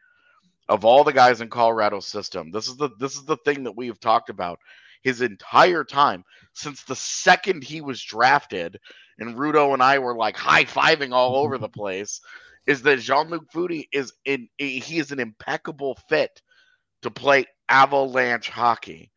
[0.69, 3.77] Of all the guys in colorado's system this is the this is the thing that
[3.77, 4.59] we have talked about
[5.03, 8.79] his entire time since the second he was drafted
[9.19, 12.21] and Rudo and I were like high fiving all over the place,
[12.65, 16.41] is that Jean Luc Foudy is in he is an impeccable fit
[17.02, 19.12] to play avalanche hockey.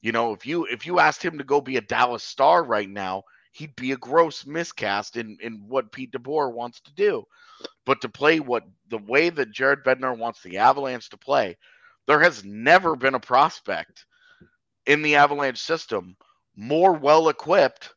[0.00, 2.88] You know, if you if you asked him to go be a Dallas star right
[2.88, 7.24] now, he'd be a gross miscast in in what Pete DeBoer wants to do.
[7.84, 11.56] But to play what the way that Jared Bednar wants the Avalanche to play,
[12.06, 14.06] there has never been a prospect
[14.86, 16.16] in the Avalanche system
[16.56, 17.94] more well equipped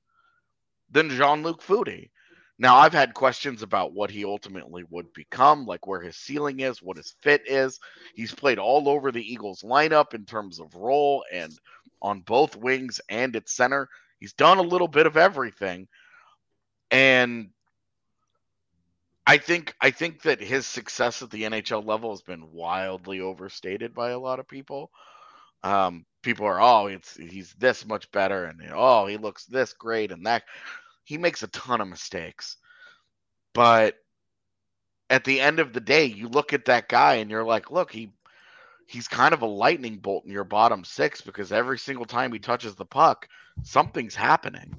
[0.95, 2.09] than Jean Luc Foudy.
[2.57, 6.81] Now, I've had questions about what he ultimately would become, like where his ceiling is,
[6.81, 7.81] what his fit is.
[8.15, 11.51] He's played all over the Eagles lineup in terms of role and
[12.01, 13.89] on both wings and at center.
[14.21, 15.89] He's done a little bit of everything.
[16.89, 17.49] And
[19.27, 23.93] I think I think that his success at the NHL level has been wildly overstated
[23.93, 24.91] by a lot of people.
[25.61, 30.11] Um, people are, oh, it's he's this much better, and oh, he looks this great,
[30.11, 30.43] and that
[31.05, 32.57] he makes a ton of mistakes.
[33.53, 33.95] But
[35.09, 37.91] at the end of the day, you look at that guy and you're like, look,
[37.91, 38.11] he
[38.87, 42.39] he's kind of a lightning bolt in your bottom six because every single time he
[42.39, 43.27] touches the puck,
[43.63, 44.75] something's happening.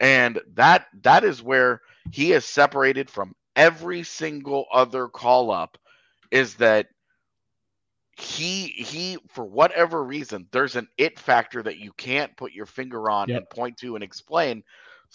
[0.00, 5.78] And that that is where he is separated from every single other call up
[6.30, 6.88] is that
[8.16, 13.10] he he for whatever reason there's an it factor that you can't put your finger
[13.10, 13.38] on yep.
[13.38, 14.62] and point to and explain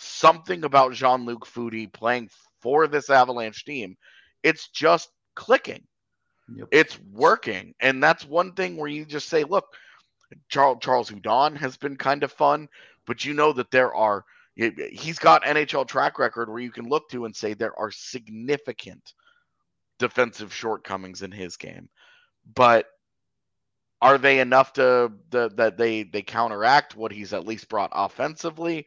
[0.02, 2.30] something about Jean Luc Foudy playing
[2.62, 3.98] for this Avalanche team.
[4.44, 5.84] It's just clicking.
[6.56, 6.68] Yep.
[6.72, 7.76] It's working.
[7.80, 9.66] And that's one thing where you just say, look,
[10.48, 12.70] Charles, Charles Hudon has been kind of fun,
[13.06, 14.24] but you know that there are,
[14.56, 19.14] he's got NHL track record where you can look to and say there are significant
[19.98, 21.90] defensive shortcomings in his game.
[22.56, 22.88] But
[24.02, 28.86] are they enough to the, that they they counteract what he's at least brought offensively?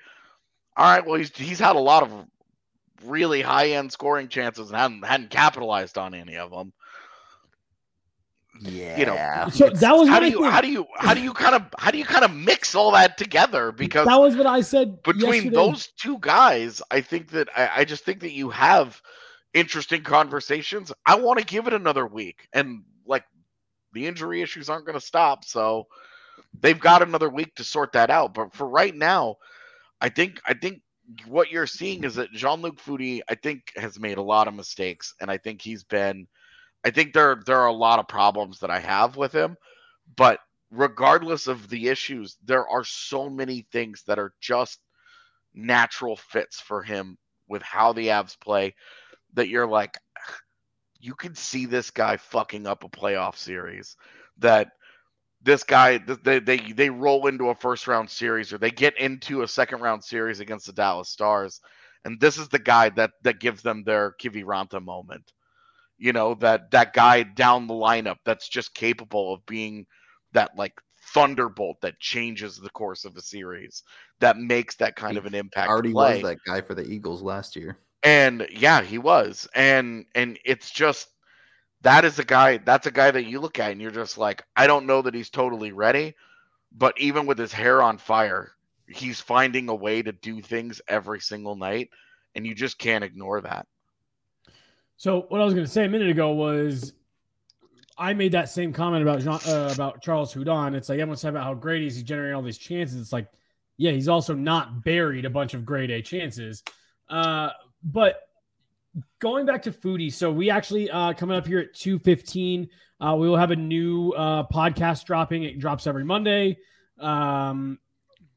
[0.77, 2.27] All right, well, he's he's had a lot of
[3.05, 6.73] really high end scoring chances and hadn't hadn't capitalized on any of them.
[8.61, 11.33] Yeah, you know, so that was how do you how do you how do you
[11.33, 13.73] kind of how do you kind of mix all that together?
[13.73, 15.57] Because that was what I said between yesterday.
[15.57, 16.81] those two guys.
[16.91, 19.01] I think that I, I just think that you have
[19.53, 20.93] interesting conversations.
[21.07, 23.25] I want to give it another week, and like
[23.95, 25.89] the injury issues aren't going to stop, so
[26.61, 28.35] they've got another week to sort that out.
[28.35, 29.37] But for right now,
[30.03, 30.83] I think I think
[31.27, 35.15] what you're seeing is that Jean-Luc Foudy, I think, has made a lot of mistakes,
[35.21, 36.27] and I think he's been.
[36.85, 39.57] I think there there are a lot of problems that I have with him,
[40.17, 40.41] but
[40.73, 44.81] regardless of the issues, there are so many things that are just
[45.55, 48.75] natural fits for him with how the Avs play
[49.35, 49.97] that you're like,
[50.99, 53.97] you can see this guy fucking up a playoff series.
[54.39, 54.73] That
[55.43, 59.43] this guy they they they roll into a first round series or they get into
[59.43, 61.61] a second round series against the Dallas Stars,
[62.05, 65.33] and this is the guy that that gives them their Kiviranta moment.
[65.99, 69.87] You know that that guy down the lineup that's just capable of being
[70.33, 70.75] that like
[71.13, 73.83] thunderbolt that changes the course of a series
[74.21, 75.69] that makes that kind he of an impact.
[75.69, 76.15] Already play.
[76.15, 77.77] was that guy for the Eagles last year.
[78.03, 79.49] And yeah, he was.
[79.55, 81.09] And and it's just
[81.83, 84.45] that is a guy that's a guy that you look at and you're just like,
[84.57, 86.15] I don't know that he's totally ready,
[86.77, 88.53] but even with his hair on fire,
[88.89, 91.91] he's finding a way to do things every single night,
[92.35, 93.67] and you just can't ignore that.
[94.97, 96.93] So what I was going to say a minute ago was
[97.99, 100.75] I made that same comment about Jean, uh, about Charles Hudon.
[100.75, 103.01] It's like everyone's talking about how great he's generating all these chances.
[103.01, 103.29] It's like,
[103.77, 106.63] yeah, he's also not buried a bunch of grade A chances.
[107.09, 107.51] Uh,
[107.83, 108.29] but
[109.19, 112.69] going back to Foudy, so we actually uh, coming up here at two fifteen.
[113.01, 115.45] Uh, we will have a new uh, podcast dropping.
[115.45, 116.59] It drops every Monday.
[116.99, 117.79] Um,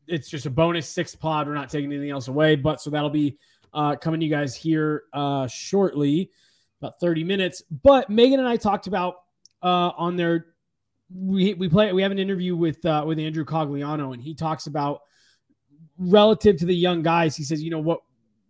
[0.07, 1.47] it's just a bonus sixth pod.
[1.47, 3.37] We're not taking anything else away, but so that'll be
[3.73, 6.31] uh, coming to you guys here uh, shortly,
[6.81, 7.61] about thirty minutes.
[7.69, 9.15] But Megan and I talked about
[9.61, 10.47] uh, on their
[11.13, 15.01] we we play we have an interview with with Andrew Cogliano, and he talks about
[15.97, 17.35] relative to the young guys.
[17.35, 18.01] He says, you know what?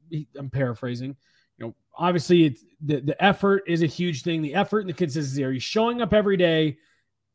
[0.10, 1.16] He, I'm paraphrasing
[1.98, 4.42] obviously it's the, the effort is a huge thing.
[4.42, 5.44] The effort and the consistency.
[5.44, 6.78] Are you showing up every day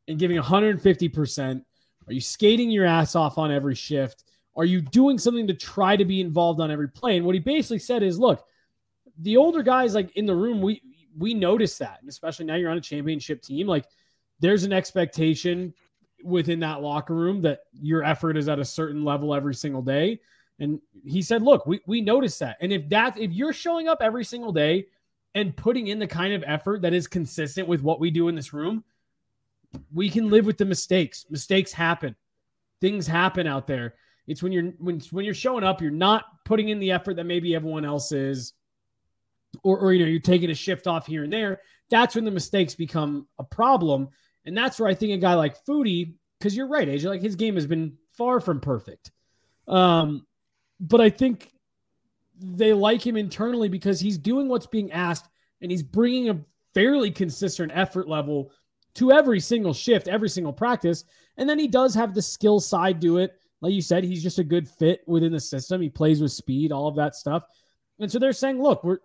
[0.07, 1.63] and giving 150%?
[2.07, 4.23] Are you skating your ass off on every shift?
[4.55, 7.17] Are you doing something to try to be involved on every play?
[7.17, 8.45] And what he basically said is, look,
[9.19, 10.81] the older guys like in the room, we
[11.17, 13.67] we notice that, and especially now you're on a championship team.
[13.67, 13.85] Like
[14.39, 15.73] there's an expectation
[16.23, 20.19] within that locker room that your effort is at a certain level every single day.
[20.61, 22.57] And he said, look, we, we noticed that.
[22.61, 24.85] And if that if you're showing up every single day
[25.33, 28.35] and putting in the kind of effort that is consistent with what we do in
[28.35, 28.83] this room,
[29.91, 31.25] we can live with the mistakes.
[31.31, 32.15] Mistakes happen.
[32.79, 33.95] Things happen out there.
[34.27, 37.25] It's when you're when when you're showing up, you're not putting in the effort that
[37.25, 38.53] maybe everyone else is,
[39.63, 41.61] or, or you know, you're taking a shift off here and there.
[41.89, 44.09] That's when the mistakes become a problem.
[44.45, 47.35] And that's where I think a guy like Foudy, because you're right, AJ, like his
[47.35, 49.09] game has been far from perfect.
[49.67, 50.25] Um,
[50.81, 51.51] but I think
[52.39, 55.29] they like him internally because he's doing what's being asked
[55.61, 56.39] and he's bringing a
[56.73, 58.51] fairly consistent effort level
[58.95, 61.05] to every single shift, every single practice.
[61.37, 63.37] And then he does have the skill side to it.
[63.61, 65.81] Like you said, he's just a good fit within the system.
[65.81, 67.43] He plays with speed, all of that stuff.
[67.99, 68.97] And so they're saying, look, we're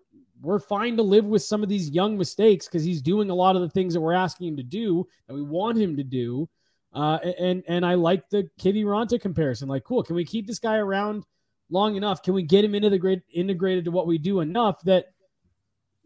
[0.43, 3.57] we're fine to live with some of these young mistakes because he's doing a lot
[3.57, 6.49] of the things that we're asking him to do that we want him to do.
[6.93, 9.69] Uh, and and I like the Kiviranta comparison.
[9.69, 11.25] Like, cool, can we keep this guy around
[11.71, 12.23] long enough?
[12.23, 15.07] Can we get him into the great integrated to what we do enough that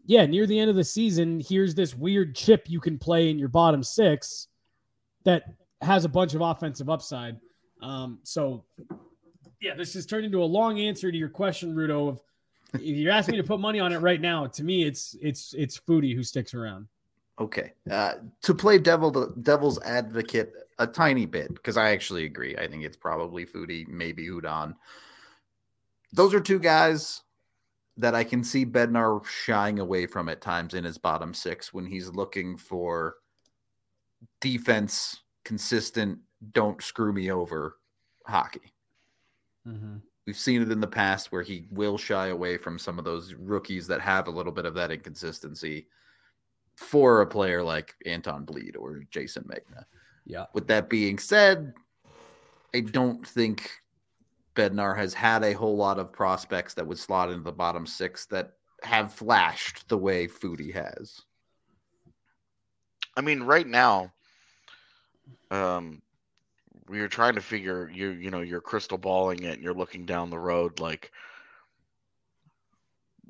[0.05, 3.37] yeah, near the end of the season, here's this weird chip you can play in
[3.37, 4.47] your bottom six
[5.23, 5.43] that
[5.81, 7.39] has a bunch of offensive upside.
[7.81, 8.65] Um, so
[9.61, 12.09] yeah, this has turned into a long answer to your question, Rudo.
[12.09, 12.21] Of
[12.73, 15.53] if you're asking me to put money on it right now, to me, it's it's
[15.57, 16.87] it's Foudy who sticks around.
[17.39, 22.55] Okay, uh, to play devil the devil's advocate a tiny bit because I actually agree.
[22.57, 24.75] I think it's probably Foudy, maybe Hudon
[26.13, 27.21] those are two guys
[27.97, 31.85] that I can see Bednar shying away from at times in his bottom six when
[31.85, 33.15] he's looking for
[34.39, 36.19] defense, consistent,
[36.53, 37.77] don't screw me over
[38.25, 38.73] hockey.
[39.67, 39.97] Mm-hmm.
[40.25, 43.33] We've seen it in the past where he will shy away from some of those
[43.33, 45.87] rookies that have a little bit of that inconsistency
[46.75, 49.83] for a player like Anton Bleed or Jayson Megna.
[50.25, 50.45] Yeah.
[50.53, 51.73] With that being said,
[52.73, 53.69] I don't think
[54.55, 58.25] Bednar has had a whole lot of prospects that would slot into the bottom six
[58.27, 61.21] that have flashed the way Foudy has.
[63.15, 64.11] I mean, right now,
[65.49, 66.01] um,
[66.87, 70.05] we are trying to figure you you know you're crystal balling it and you're looking
[70.05, 71.11] down the road like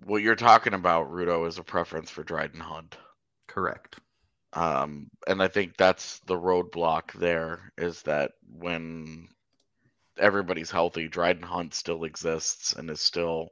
[0.06, 2.98] what you're talking about, Rudo, is a preference for Dryden Hunt.
[3.48, 4.00] Correct.
[4.54, 9.28] Um, and I think that's the roadblock there is that when
[10.18, 13.50] everybody's healthy, Dryden Hunt still exists and is still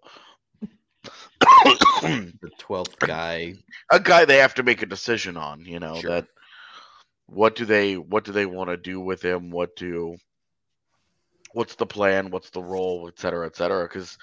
[2.02, 3.56] the twelfth guy.
[3.92, 6.10] A guy they have to make a decision on, you know, sure.
[6.10, 6.28] that
[7.28, 9.52] what do they what do they want to do with him?
[9.52, 10.18] What do
[11.54, 12.32] what's the plan?
[12.32, 13.84] What's the role, et cetera, et cetera?
[13.84, 14.18] Because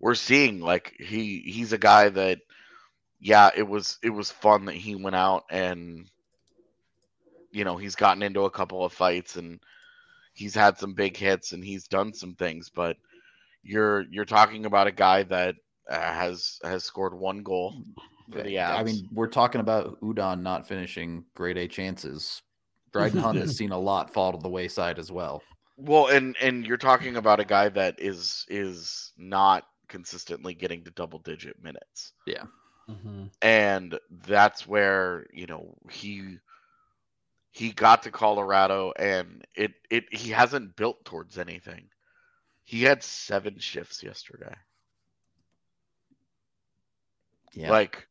[0.00, 2.40] we're seeing like he he's a guy that
[3.20, 6.08] yeah, it was it was fun that he went out and
[7.50, 9.60] you know, he's gotten into a couple of fights and
[10.38, 12.96] he's had some big hits and he's done some things, but
[13.62, 15.56] you're you're talking about a guy that
[15.90, 17.82] uh, has has scored one goal
[18.30, 18.78] for the Avs.
[18.78, 22.42] I mean, we're talking about Hudon not finishing grade A chances.
[22.92, 25.42] Dryden Hunt has seen a lot fall to the wayside as well.
[25.76, 30.90] Well, and and you're talking about a guy that is is not consistently getting to
[30.92, 32.12] double digit minutes.
[32.26, 32.44] Yeah.
[32.88, 33.24] Mm-hmm.
[33.42, 36.38] And that's where, you know, he
[37.50, 41.88] he got to Colorado and it it he hasn't built towards anything.
[42.64, 44.54] He had seven shifts yesterday.
[47.54, 47.70] Yeah.
[47.70, 48.06] Like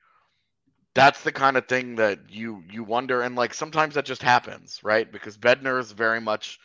[0.93, 4.79] that's the kind of thing that you you wonder and like sometimes that just happens,
[4.83, 5.09] right?
[5.11, 6.59] Because Bednar is very much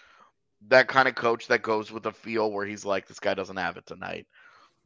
[0.69, 3.57] that kind of coach that goes with a feel where he's like this guy doesn't
[3.57, 4.27] have it tonight.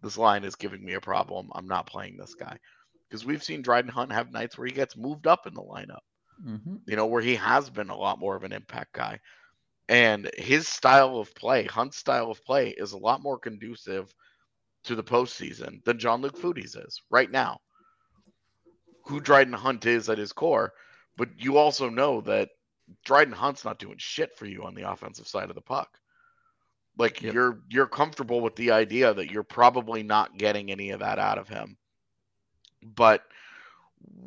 [0.03, 1.51] This line is giving me a problem.
[1.55, 2.59] I'm not playing this guy.
[3.09, 6.01] Because we've seen Dryden Hunt have nights where he gets moved up in the lineup.
[6.45, 6.77] Mm-hmm.
[6.87, 9.21] You know, where he has been a lot more of an impact guy.
[9.89, 14.13] And his style of play, Hunt's style of play, is a lot more conducive
[14.85, 17.61] to the postseason than Jean Luc Foudy's is right now
[19.07, 20.73] who Dryden Hunt is at his core,
[21.17, 22.51] but you also know that
[23.05, 25.99] Dryden Hunt's not doing shit for you on the offensive side of the puck.
[26.99, 27.35] Like yep.
[27.35, 31.39] you're you're comfortable with the idea that you're probably not getting any of that out
[31.39, 31.77] of him.
[32.83, 33.23] But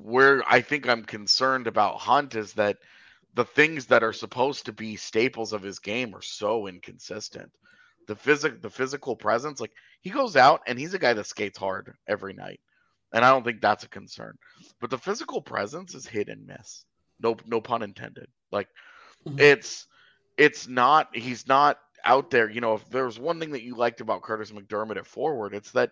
[0.03, 2.77] where I think I'm concerned about Hunt is that
[3.35, 7.51] the things that are supposed to be staples of his game are so inconsistent.
[8.07, 11.57] The physic the physical presence, like he goes out and he's a guy that skates
[11.57, 12.59] hard every night.
[13.13, 14.37] And I don't think that's a concern.
[14.79, 16.85] But the physical presence is hit and miss.
[17.19, 18.27] No no pun intended.
[18.51, 18.67] Like
[19.27, 19.39] mm-hmm.
[19.39, 19.85] it's
[20.37, 22.49] it's not he's not out there.
[22.49, 25.71] You know, if there's one thing that you liked about Kurtis MacDermid at forward, it's
[25.71, 25.91] that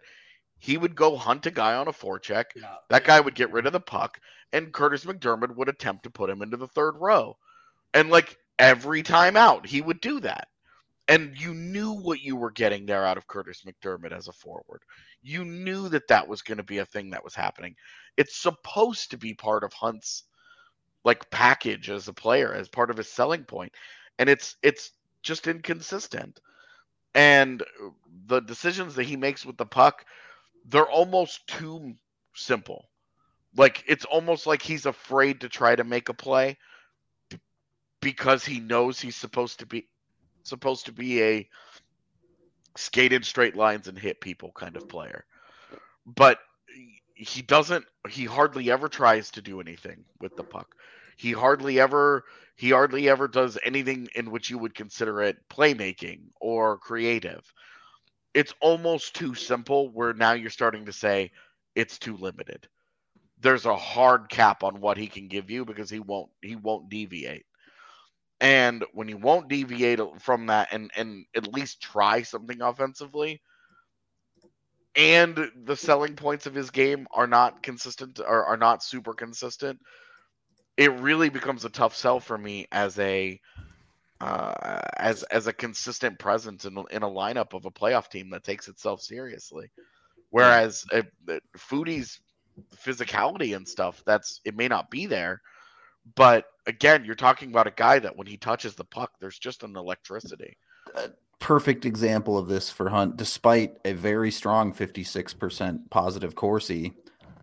[0.60, 2.46] he would go hunt a guy on a forecheck.
[2.56, 2.76] Yeah.
[2.90, 4.20] That guy would get rid of the puck,
[4.52, 7.38] and Kurtis MacDermid would attempt to put him into the third row.
[7.94, 10.48] And like every time out, he would do that
[11.08, 14.82] and you knew what you were getting there out of Kurtis MacDermid as a forward.
[15.22, 17.76] You knew that that was going to be a thing that was happening.
[18.18, 20.24] It's supposed to be part of Hunt's
[21.04, 23.72] like package as a player, as part of his selling point.
[23.72, 23.74] point,
[24.20, 24.92] and it's it's
[25.24, 26.42] just inconsistent.
[27.16, 27.64] And
[28.26, 30.06] the decisions that he makes with the puck,
[30.68, 31.94] they're almost too
[32.36, 32.86] simple.
[33.56, 36.58] Like it's almost like he's afraid to try to make a play
[38.02, 39.88] because he knows he's supposed to be
[40.44, 41.50] supposed to be a
[42.78, 45.26] skate in straight lines and hit people kind of player.
[46.06, 46.40] But
[47.16, 50.76] he doesn't he hardly ever tries to do anything with the puck.
[51.18, 52.24] He hardly ever
[52.56, 57.42] he hardly ever does anything in which you would consider it playmaking or creative.
[58.38, 61.32] It's almost too simple where now you're starting to say
[61.76, 62.68] it's too limited.
[63.42, 66.90] There's a hard cap on what he can give you because he won't he won't
[66.90, 67.46] deviate.
[68.40, 73.42] And when you won't deviate from that and, and at least try something offensively,
[74.96, 79.80] and the selling points of his game are not consistent or are not super consistent,
[80.78, 83.42] it really becomes a tough sell for me as a
[84.22, 88.44] uh, as as a consistent presence in, in a lineup of a playoff team that
[88.44, 89.70] takes itself seriously.
[90.30, 91.04] Whereas uh,
[91.58, 92.20] Foudy's
[92.76, 95.42] physicality and stuff, that's it may not be there,
[96.16, 99.64] but again, you're talking about a guy that when he touches the puck, there's just
[99.64, 100.58] an electricity.
[100.96, 101.10] A
[101.40, 106.94] perfect example of this for Hunt, despite a very strong 56% positive Corsi,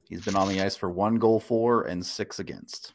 [0.09, 2.94] he's been on the ice for one goal for and six against.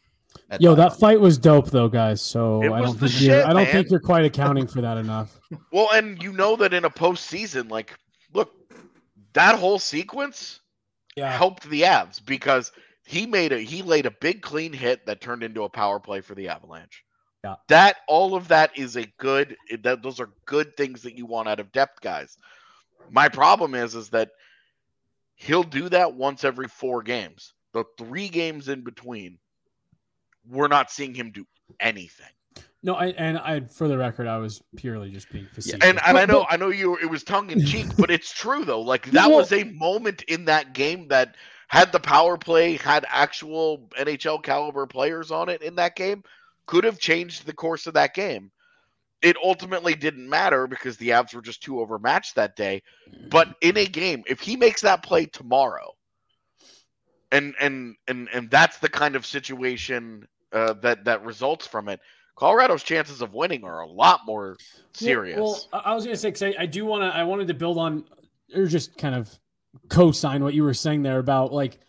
[0.59, 2.21] Yo, that fight was dope though, guys.
[2.21, 3.71] So I don't think shit, you're I don't man.
[3.71, 5.39] think you're quite accounting for that enough.
[5.71, 7.97] Well, and you know that in a postseason, like,
[8.33, 8.51] look,
[9.33, 10.59] that whole sequence
[11.15, 11.31] yeah.
[11.31, 12.71] helped the Avs because
[13.05, 16.21] he made a he laid a big clean hit that turned into a power play
[16.21, 17.03] for the Avalanche.
[17.43, 17.55] Yeah.
[17.67, 21.47] That all of that is a good that those are good things that you want
[21.47, 22.37] out of depth guys.
[23.09, 24.31] My problem is is that
[25.35, 27.53] he'll do that once every 4 games.
[27.73, 29.39] The 3 games in between
[30.49, 31.45] we're not seeing him do
[31.79, 32.27] anything.
[32.81, 35.81] No, I, and I, for the record, I was purely just being facetious.
[35.83, 36.97] And, and I know, I know you.
[36.97, 38.81] It was tongue in cheek, but it's true though.
[38.81, 41.35] Like that was a moment in that game that
[41.67, 46.23] had the power play had actual NHL caliber players on it in that game,
[46.65, 48.49] could have changed the course of that game.
[49.21, 52.81] It ultimately didn't matter because the Avs were just too overmatched that day.
[53.29, 55.91] But in a game, if he makes that play tomorrow,
[57.31, 61.99] and and and and that's the kind of situation uh, that that results from it.
[62.35, 64.55] Colorado's chances of winning are a lot more
[64.93, 65.37] serious.
[65.37, 67.07] well, I was going to say because I, I do want to.
[67.07, 68.05] I wanted to build on
[68.55, 69.29] or just kind of
[69.89, 71.79] co-sign what you were saying there about like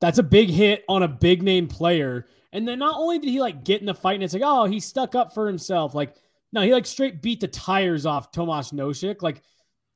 [0.00, 3.40] that's a big hit on a big name player And then not only did he
[3.40, 5.94] like get in the fight and it's like, oh, he stuck up for himself.
[5.94, 6.14] Like,
[6.52, 9.22] no, he like straight beat the tires off Tomas Nosek.
[9.22, 9.42] Like,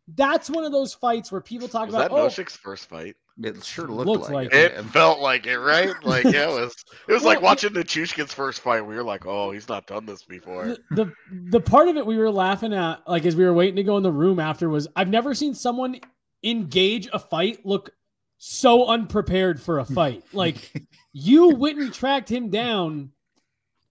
[0.09, 3.17] that's one of those fights where people talk Was about that oh, Nosek's first fight?
[3.43, 4.73] It sure looked, Looks like, like it.
[4.73, 5.93] It felt like it, right?
[6.05, 6.77] Like yeah, it was.
[7.09, 8.87] It was like watching the Chushkin's first fight.
[8.87, 10.67] We were like, oh, he's not done this before.
[10.67, 11.13] the, the
[11.51, 13.97] the part of it we were laughing at, like as we were waiting to go
[13.97, 15.99] in the room after, was I've never seen someone
[16.45, 17.91] engage a fight look
[18.39, 20.23] so unprepared for a fight.
[20.33, 23.11] Like you went and tracked him down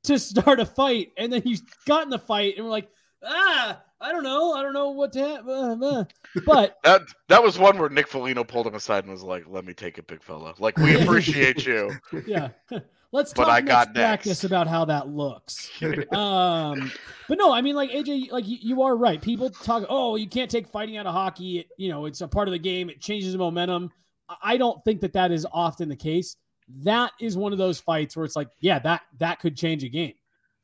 [0.04, 2.90] to start a fight, and then you got in the fight, and we're like,
[3.24, 5.48] ah, I don't know, I don't know what to have.
[5.48, 6.04] Uh, uh.
[6.46, 9.66] But That that was one where Nick Foligno pulled him aside and was like, "Let
[9.66, 10.54] me take it, big fella.
[10.60, 11.92] Like we appreciate you."
[12.28, 12.50] yeah,
[13.12, 14.44] let's But talk I next got practice next.
[14.44, 15.70] about how that looks.
[16.12, 16.92] um,
[17.30, 19.22] but no, I mean, like AJ, like you, you are right.
[19.22, 21.60] People talk, oh, you can't take fighting out of hockey.
[21.60, 22.90] It, you know, it's a part of the game.
[22.90, 23.92] It changes the momentum.
[24.30, 26.36] I- I don't think that that is often the case.
[26.84, 29.90] That is one of those fights where it's like, yeah, that that could change a
[29.90, 30.14] game.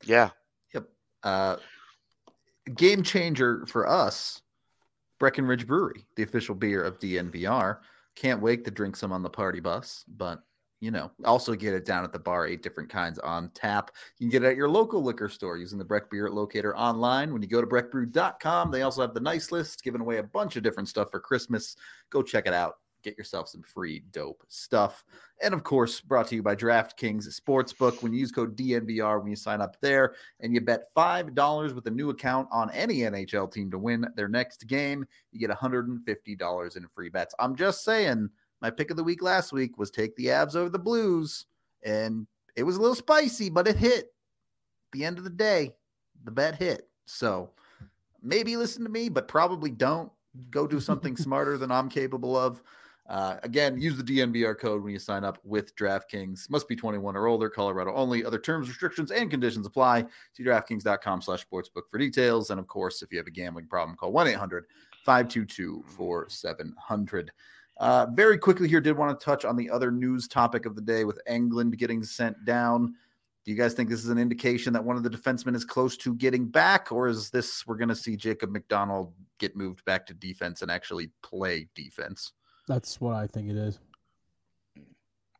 [0.04, 0.30] Yeah,
[0.74, 0.84] Yep.
[1.22, 1.56] Uh,
[2.74, 4.42] game changer for us,
[5.18, 7.78] Breckenridge Brewery, the official beer of DNVR.
[8.16, 10.40] Can't wait to drink some on the party bus, but
[10.80, 13.90] you know, also get it down at the bar, eight different kinds on tap.
[14.18, 17.32] You can get it at your local liquor store using the Breck Beer Locator online.
[17.32, 20.56] When you go to breckbrew.com, they also have the nice list giving away a bunch
[20.56, 21.76] of different stuff for Christmas.
[22.08, 22.76] Go check it out.
[23.02, 25.04] Get yourself some free dope stuff.
[25.42, 28.02] And of course, brought to you by DraftKings Sportsbook.
[28.02, 31.86] When you use code DNVR when you sign up there and you bet $5 with
[31.86, 36.76] a new account on any NHL team to win their next game, you get $150
[36.76, 37.34] in free bets.
[37.38, 38.28] I'm just saying,
[38.60, 41.46] my pick of the week last week was take the Avs over the Blues,
[41.82, 42.26] and
[42.56, 44.04] it was a little spicy, but it hit.
[44.04, 45.72] At the end of the day,
[46.24, 46.88] the bet hit.
[47.06, 47.50] So
[48.22, 50.10] maybe listen to me, but probably don't.
[50.50, 52.62] Go do something smarter than I'm capable of.
[53.10, 56.48] Uh, again, use the DNVR code when you sign up with DraftKings.
[56.48, 58.24] Must be 21 or older, Colorado only.
[58.24, 60.04] Other terms, restrictions, and conditions apply.
[60.32, 62.50] See DraftKings.com slash sportsbook for details.
[62.50, 64.66] And of course, if you have a gambling problem, call 1 800
[65.04, 67.32] 522 4700.
[67.78, 70.82] Uh, very quickly here, did want to touch on the other news topic of the
[70.82, 72.94] day with Englund getting sent down.
[73.44, 75.96] Do you guys think this is an indication that one of the defensemen is close
[75.96, 80.06] to getting back, or is this we're going to see Jacob MacDonald get moved back
[80.06, 82.34] to defense and actually play defense?
[82.70, 83.80] That's what I think it is.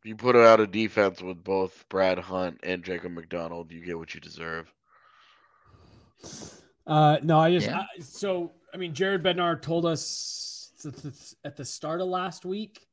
[0.03, 4.13] you put out a defense with both Brad Hunt and Jacob MacDonald, you get what
[4.13, 4.69] you deserve.
[6.85, 7.79] Uh, no, I just Yeah.
[7.79, 12.43] I, so I mean, Jared Bednar told us th- th- at the start of last
[12.43, 12.85] week,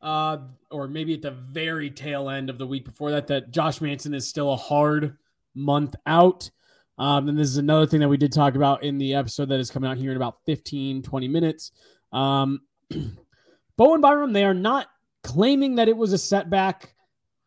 [0.00, 0.38] uh,
[0.70, 4.14] or maybe at the very tail end of the week before that, that Josh Manson
[4.14, 5.16] is still a hard
[5.52, 6.48] month out.
[6.96, 9.58] Um, and this is another thing that we did talk about in the episode that
[9.58, 11.72] is coming out here in about 15, 20 minutes.
[12.12, 12.60] Um,
[13.80, 14.88] Bowen Byram, they are not
[15.22, 16.94] claiming that it was a setback,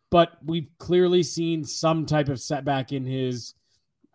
[0.10, 3.54] but we've clearly seen some type of setback in his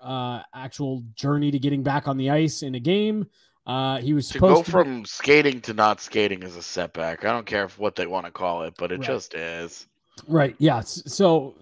[0.02, 3.24] uh, actual journey to getting back on the ice in a game.
[3.68, 7.24] Uh, he was supposed To go to, from skating to not skating is a setback.
[7.24, 9.06] I don't care what they want to call it, but it Right.
[9.06, 9.86] just is.
[10.26, 10.56] right.
[10.58, 10.80] Yeah.
[10.80, 11.54] So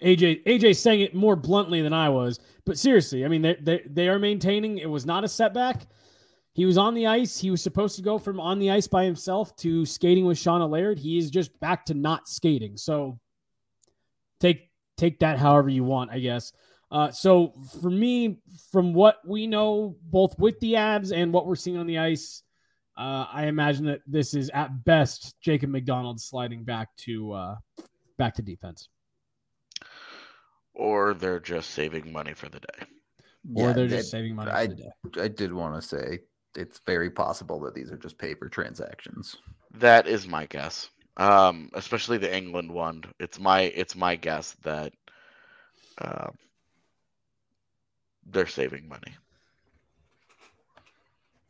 [0.00, 3.82] AJ AJ saying it more bluntly than I was, but seriously, I mean they they,
[3.84, 5.86] they are maintaining it was not a setback.
[6.54, 7.38] He was on the ice.
[7.38, 10.68] He was supposed to go from on the ice by himself to skating with Shauna
[10.68, 10.98] Laird.
[10.98, 12.76] He is just back to not skating.
[12.76, 13.18] So
[14.38, 16.52] take take that however you want, I guess.
[16.90, 18.36] Uh, so for me,
[18.70, 22.42] from what we know, both with the Avs and what we're seeing on the ice,
[22.98, 27.56] uh, I imagine that this is at best Jacob MacDonald sliding back to uh,
[28.18, 28.90] back to defense,
[30.74, 32.86] Or they're just saving money for the day.
[33.54, 35.22] or they're that- just saving money I- for the day.
[35.22, 36.18] I did want to say
[36.56, 39.36] it's very possible that these are just paper transactions.
[39.78, 40.88] That is my guess.
[41.16, 43.04] Um, especially the Englund one.
[43.20, 44.92] It's my it's my guess that
[45.98, 46.36] um,
[48.26, 49.14] they're saving money.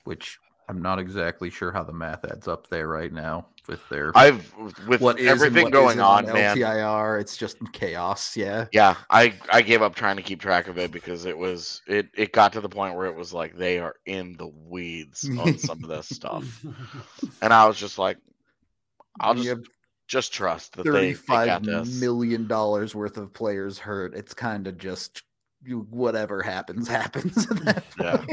[0.04, 0.38] which
[0.68, 4.52] I'm not exactly sure how the math adds up there right now with their I've
[4.86, 6.56] with what everything going isn't on, man.
[6.56, 7.20] LTIR.
[7.20, 8.36] It's just chaos.
[8.36, 8.66] Yeah.
[8.72, 12.08] Yeah, I I gave up trying to keep track of it because it was it
[12.14, 15.58] it got to the point where it was like they are in the weeds on
[15.58, 16.44] some of this stuff,
[17.42, 18.18] and I was just like,
[19.20, 19.68] I'll just
[20.08, 24.14] just trust that they, they million dollars worth of players hurt.
[24.14, 25.22] It's kind of just
[25.66, 27.46] whatever happens, happens.
[27.98, 28.24] Yeah.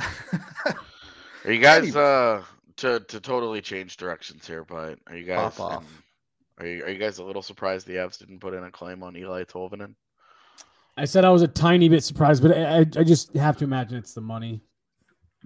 [0.00, 0.76] Point.
[1.44, 2.42] Are you guys uh
[2.76, 4.64] to to totally change directions here?
[4.64, 5.76] But are you guys Pop off.
[5.78, 5.86] um,
[6.58, 9.02] are you are you guys a little surprised the Avs didn't put in a claim
[9.02, 9.94] on Eli Tolvanen?
[10.96, 13.64] I said I was a tiny bit surprised, but I, I I just have to
[13.64, 14.62] imagine it's the money.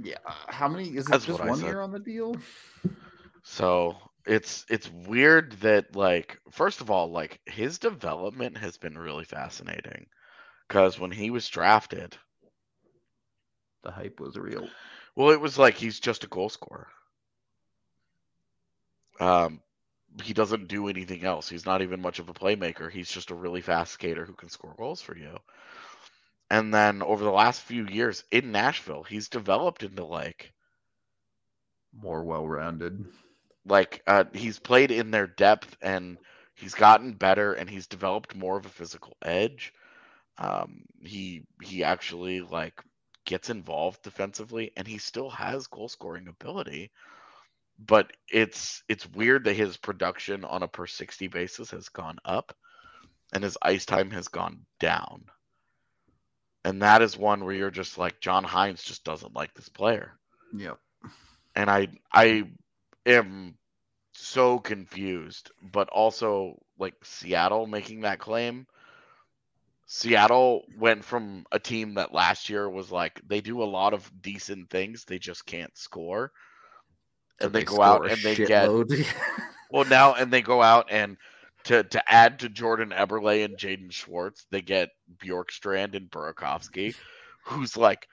[0.03, 0.17] yeah.
[0.27, 1.11] How many is it?
[1.11, 2.37] That's just one year on the deal?
[3.43, 3.97] So
[4.27, 10.07] it's it's weird that like first of all like his development has been really fascinating
[10.69, 12.17] because when he was drafted
[13.83, 14.69] the hype was real.
[15.17, 16.89] Well it was like he's just a goal scorer.
[19.21, 19.61] Um
[20.23, 21.49] he doesn't do anything else.
[21.49, 22.91] He's not even much of a playmaker.
[22.91, 25.39] He's just a really fast skater who can score goals for you.
[26.51, 30.53] And then over the last few years in nashville he's developed into like
[31.93, 33.07] more well-rounded.
[33.65, 36.19] like uh, he's played in their depth and
[36.55, 39.73] he's gotten better and he's developed more of a physical edge.
[40.39, 42.83] Um, he he actually like
[43.29, 46.91] gets involved defensively and he still has goal scoring ability.
[47.79, 52.57] But it's it's weird that his production on a per 60 basis has gone up
[53.33, 55.27] and his ice time has gone down.
[56.65, 60.19] And that is one where you're just like John Hynes just doesn't like this player.
[60.57, 60.79] Yep.
[61.55, 62.45] And I I
[63.05, 63.59] am
[64.15, 68.67] so confused, but also like Seattle making that claim.
[69.91, 74.11] Seattle went from a team that last year was like they do a lot of
[74.21, 76.31] decent things, they just can't score.
[77.41, 78.69] And they, they go out and they get
[79.71, 81.17] well now and they go out and
[81.65, 84.91] to to add to Jordan Eberle and Jaden Schwartz, they get
[85.25, 86.95] Bjorkstrand and Burakovsky,
[87.47, 88.07] who's like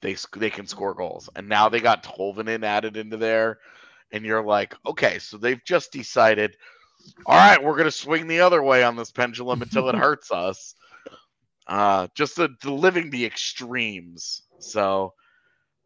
[0.00, 1.30] they they can score goals.
[1.36, 3.58] And now they got Tolvanen added into there
[4.10, 6.56] and you're like, okay, so they've just decided,
[7.26, 10.32] all right, we're going to swing the other way on this pendulum until it hurts
[10.32, 10.74] us.
[11.66, 14.42] Uh, just the, the living the extremes.
[14.58, 15.14] So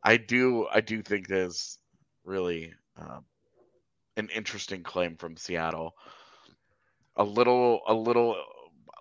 [0.03, 1.79] I do, I do think there's
[2.25, 3.25] really um,
[4.17, 5.95] an interesting claim from Seattle.
[7.17, 8.37] A little, a little,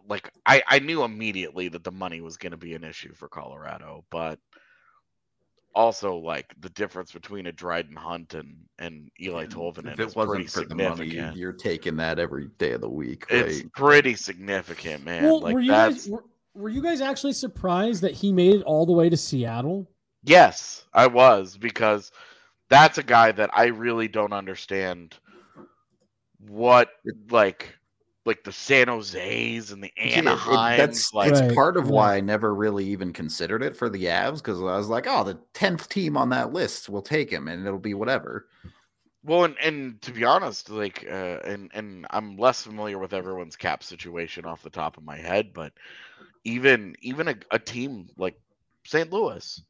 [0.08, 3.28] like I, I knew immediately that the money was going to be an issue for
[3.28, 4.40] Colorado, but
[5.76, 9.94] also like the difference between a Dryden Hunt and and Eli Tolvanen.
[9.94, 13.30] If it wasn't for the money, you're taking that every day of the week.
[13.30, 13.48] Right?
[13.48, 15.26] It's pretty significant, man.
[15.26, 16.24] Well, like were you guys were,
[16.56, 19.88] were you guys actually surprised that he made it all the way to Seattle?
[20.24, 22.12] Yes, I was because
[22.70, 25.16] that's a guy that I really don't understand
[26.48, 26.90] what
[27.30, 27.76] like
[28.26, 30.78] like the San Jose's and the Anaheim.
[30.78, 31.54] that's like, right.
[31.54, 34.88] part of why I never really even considered it for the Avs because I was
[34.88, 38.48] like, oh, the tenth team on that list will take him, and it'll be whatever.
[39.24, 43.56] Well, and, and to be honest, like, uh, and and I'm less familiar with everyone's
[43.56, 45.74] cap situation off the top of my head, but
[46.46, 48.40] even even a, a team like
[48.86, 49.12] St.
[49.12, 49.62] Louis,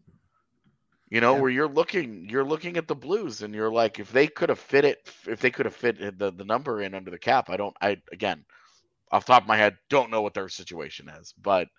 [1.09, 1.41] you know, yeah.
[1.41, 4.59] where you're looking, you're looking at the Blues, and you're like, if they could have
[4.59, 7.57] fit it, if they could have fit the the number in under the cap, I
[7.57, 8.45] don't, I again,
[9.11, 11.69] off top of my head, don't know what their situation is, but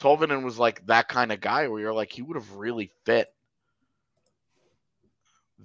[0.00, 3.28] Tolvanen was like that kind of guy where you're like, he would have really fit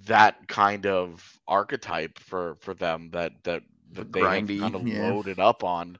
[0.06, 3.62] that kind of archetype for for them that that
[3.92, 5.12] that the they grindy, have kind of yeah.
[5.12, 5.98] loaded up on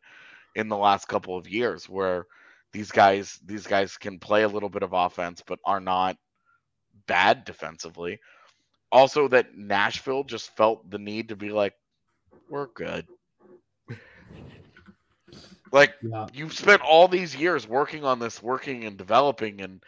[0.56, 2.26] in the last couple of years, where
[2.74, 6.18] these guys these guys can play a little bit of offense, but are not
[7.08, 8.20] bad defensively.
[8.92, 11.74] Also, that Nashville just felt the need to be like,
[12.50, 13.08] we're good.
[15.72, 16.28] like yeah.
[16.34, 19.84] you've spent all these years working on this, working and developing, and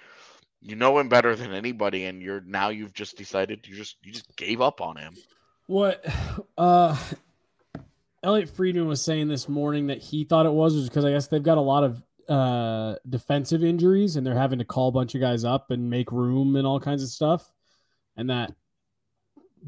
[0.61, 4.11] you know him better than anybody, and you're now you've just decided you just you
[4.11, 5.15] just gave up on him.
[5.67, 6.05] What
[6.57, 6.97] uh
[8.23, 11.27] Elliotte Friedman was saying this morning that he thought it was was because I guess
[11.27, 15.15] they've got a lot of uh, defensive injuries and they're having to call a bunch
[15.15, 17.53] of guys up and make room and all kinds of stuff.
[18.17, 18.53] And that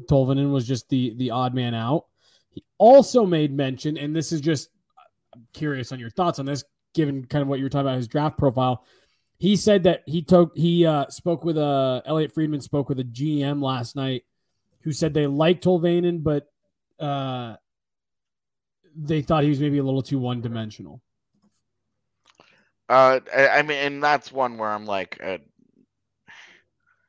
[0.06, 2.06] Tolvanen was just the the odd man out.
[2.50, 4.70] He also made mention, and this is just
[5.34, 7.96] I'm curious on your thoughts on this, given kind of what you were talking about
[7.96, 8.84] his draft profile.
[9.38, 12.98] He said that he took he uh, spoke with a uh, Elliotte Friedman spoke with
[13.00, 14.24] a GM last night
[14.82, 16.50] who said they liked Tolvanen, but
[16.98, 17.56] uh,
[18.96, 21.02] they thought he was maybe a little too one dimensional.
[22.88, 25.38] Uh, I, mean, and that's one where I'm like, uh,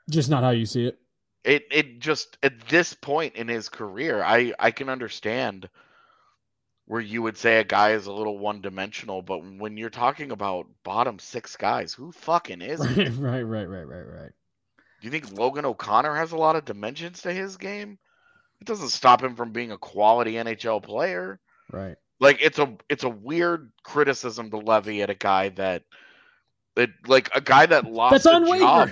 [0.09, 0.99] just not how you see it.
[1.45, 5.69] It it just at this point in his career, I I can understand
[6.85, 10.31] where you would say a guy is a little one dimensional, but when you're talking
[10.31, 14.31] about bottom six guys, who fucking is right, right, right, right, right, right.
[14.99, 17.97] Do you think Logan O'Connor has a lot of dimensions to his game?
[18.59, 21.39] It doesn't stop him from being a quality NHL player.
[21.71, 25.83] Right like it's a it's a weird criticism to levy at a guy that
[26.75, 28.89] that like a guy that lost That's a job.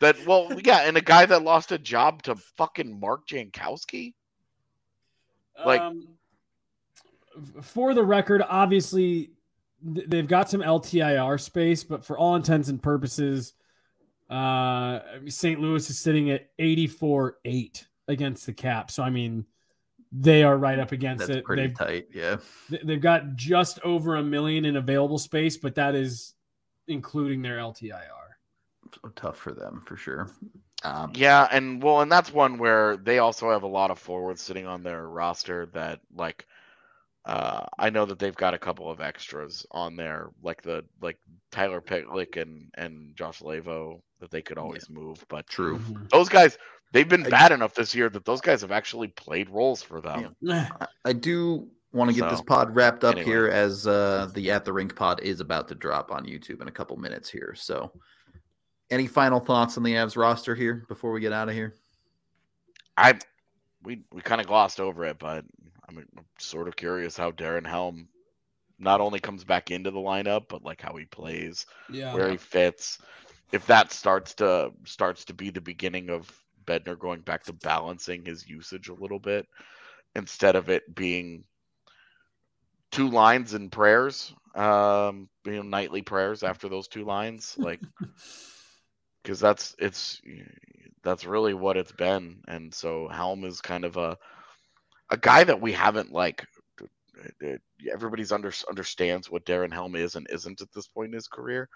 [0.00, 4.14] That well, yeah, and a guy that lost a job to fucking Mark Jankowski.
[5.64, 6.08] Like, um,
[7.60, 9.32] for the record, obviously
[9.82, 13.52] they've got some LTIR space, but for all intents and purposes,
[14.30, 15.60] uh, St.
[15.60, 18.90] Louis is sitting at eighty four eight against the cap.
[18.90, 19.44] So I mean,
[20.12, 21.44] they are right up against That's it.
[21.44, 22.06] pretty they've, tight.
[22.12, 22.36] Yeah.
[22.84, 26.34] they've got just over a million in available space, but that is
[26.88, 28.02] including their LTIR.
[29.02, 30.28] So tough for them for sure.
[30.82, 34.40] Um, Yeah, and well, and that's one where they also have a lot of forwards
[34.42, 36.46] sitting on their roster that like
[37.26, 41.18] uh I know that they've got a couple of extras on there, like the like
[41.52, 45.78] Tyler Pitlick and and Josh Leivo that they could always move, but True.
[45.78, 46.08] Mhm.
[46.10, 46.56] those guys
[46.92, 50.00] they've been I- bad enough this year that those guys have actually played roles for
[50.00, 50.34] them.
[50.48, 50.70] I-
[51.04, 53.24] I do want to get this pod wrapped up anyway.
[53.30, 56.68] here as uh, the At the Rink pod is about to drop on YouTube in
[56.68, 57.52] a couple minutes here.
[57.56, 57.90] So,
[58.90, 61.74] any final thoughts on the Avs roster here before we get out of here?
[62.96, 63.18] I
[63.82, 65.44] we we kind of glossed over it, but
[65.88, 66.06] I'm
[66.38, 68.08] sort of curious how Darren Helm
[68.78, 72.14] not only comes back into the lineup, but like how he plays, Yeah.
[72.14, 72.98] where he fits.
[73.52, 76.30] If that starts to starts to be the beginning of
[76.66, 79.46] Bednar going back to balancing his usage a little bit,
[80.14, 81.44] instead of it being
[82.90, 87.80] two lines and prayers, um, you know, nightly prayers after those two lines, like
[89.22, 90.20] because that's it's
[91.02, 92.42] that's really what it's been.
[92.48, 94.16] And so helm is kind of a
[95.10, 96.46] a guy that we haven't like
[97.92, 101.68] everybody's under understands what darren helm is and isn't at this point in his career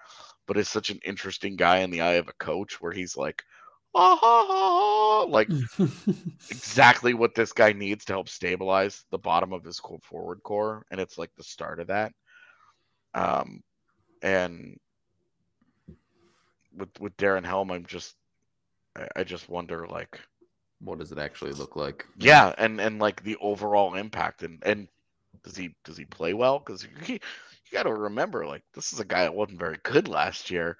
[0.46, 3.42] but is such an interesting guy in the eye of a coach where he's like
[3.94, 5.50] ah, ha, ha, ha," like
[6.50, 11.00] exactly what this guy needs to help stabilize the bottom of his forward core and
[11.00, 12.12] it's like the start of that
[13.14, 13.62] um
[14.22, 14.78] and
[16.76, 18.16] with with Darren Helm, I'm just
[18.96, 20.20] I, I just wonder like
[20.80, 22.06] What does it actually look like?
[22.16, 24.88] yeah, and and like the overall impact and and
[25.44, 26.58] does he does he play well?
[26.58, 27.18] Because you, you
[27.72, 30.76] got to remember like this is a guy that wasn't very good last year,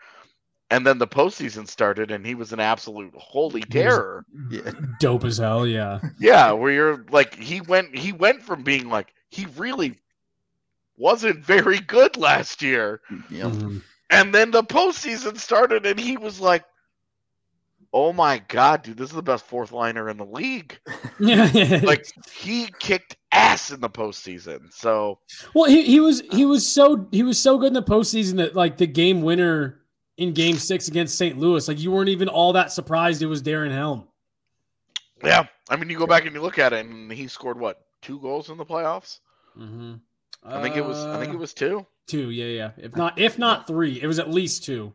[0.75, 4.25] and then the postseason started and he was an absolute holy terror.
[4.51, 4.71] Yeah.
[5.01, 5.67] Dope as hell.
[5.67, 6.01] Yeah.
[6.19, 9.99] Yeah, where you're like he went he went from being like he really
[10.97, 13.01] wasn't very good last year.
[13.31, 13.45] yeah.
[13.45, 13.83] Mhm.
[14.11, 16.63] And then the postseason started, and he was like,
[17.93, 20.79] "Oh my god, dude, this is the best fourth liner in the league."
[21.85, 24.73] Like he kicked ass in the postseason.
[24.73, 25.19] So
[25.55, 28.55] Well, he, he was he was so he was so good in the postseason that
[28.55, 29.81] like the game winner
[30.17, 31.39] in Game Six against St.
[31.39, 34.05] Louis, like you weren't even all that surprised it was Darren Helm.
[35.25, 37.85] yeah, I mean, you go back and you look at it, and he scored what
[38.03, 39.21] two goals in the playoffs?
[39.59, 39.95] Mm-hmm.
[40.45, 40.99] I think it was.
[40.99, 41.87] I think it was two.
[42.07, 42.31] two.
[42.31, 42.71] Yeah, yeah.
[42.77, 44.93] If not, if not three, it was at least two.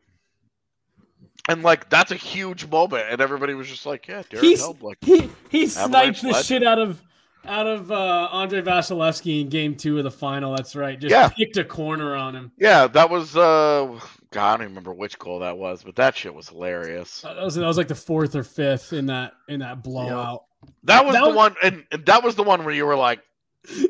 [1.47, 4.78] And like that's a huge moment, and everybody was just like, "Yeah, Darren He's- Helm."
[4.82, 6.45] Like, He he sniped the legend.
[6.45, 7.01] shit out of
[7.45, 10.55] out of uh, Andrei Vasilevskiy in Game Two of the final.
[10.55, 10.99] That's right.
[10.99, 11.29] Just Yeah.
[11.29, 12.51] picked a corner on him.
[12.57, 13.35] yeah, that was.
[13.35, 13.99] uh
[14.31, 17.21] God, I don't even remember which goal that was, but that shit was hilarious.
[17.21, 20.43] That was that was like the fourth or fifth in that in that blowout.
[20.83, 22.95] That was That the was- one, and, and that was the one where you were
[22.95, 23.21] like,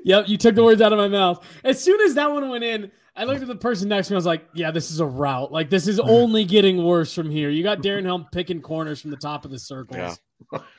[0.05, 1.45] Yep, you took the words out of my mouth.
[1.63, 4.15] As soon as that one went in, I looked at the person next to me.
[4.15, 5.51] I was like, "Yeah, this is a route.
[5.51, 7.49] Like this is only getting worse from here.
[7.49, 10.19] You got Darren Helm picking corners from the top of the circles.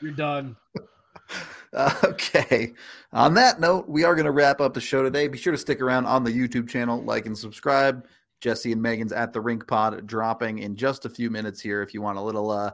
[0.01, 0.57] You're done."
[2.05, 2.73] Okay.
[3.13, 5.29] On that note, we are going to wrap up the show today.
[5.29, 8.07] Be sure to stick around on the YouTube channel, like and subscribe.
[8.41, 11.83] Jesse and Megan's at the Rink Pod dropping in just a few minutes here.
[11.83, 12.73] If you want a little, uh,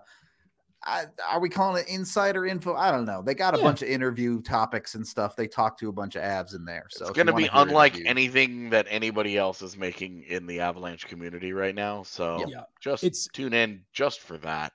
[0.84, 2.74] I, are we calling it insider info?
[2.74, 3.20] I don't know.
[3.20, 3.64] They got a Yeah.
[3.64, 5.34] bunch of interview topics and stuff.
[5.34, 6.86] They talk to a bunch of Avs in there.
[6.90, 10.60] So it's going to be unlike interviews- anything that anybody else is making in the
[10.60, 12.04] Avalanche community right now.
[12.04, 12.62] So Yeah.
[12.80, 14.72] just It's- tune in just for that.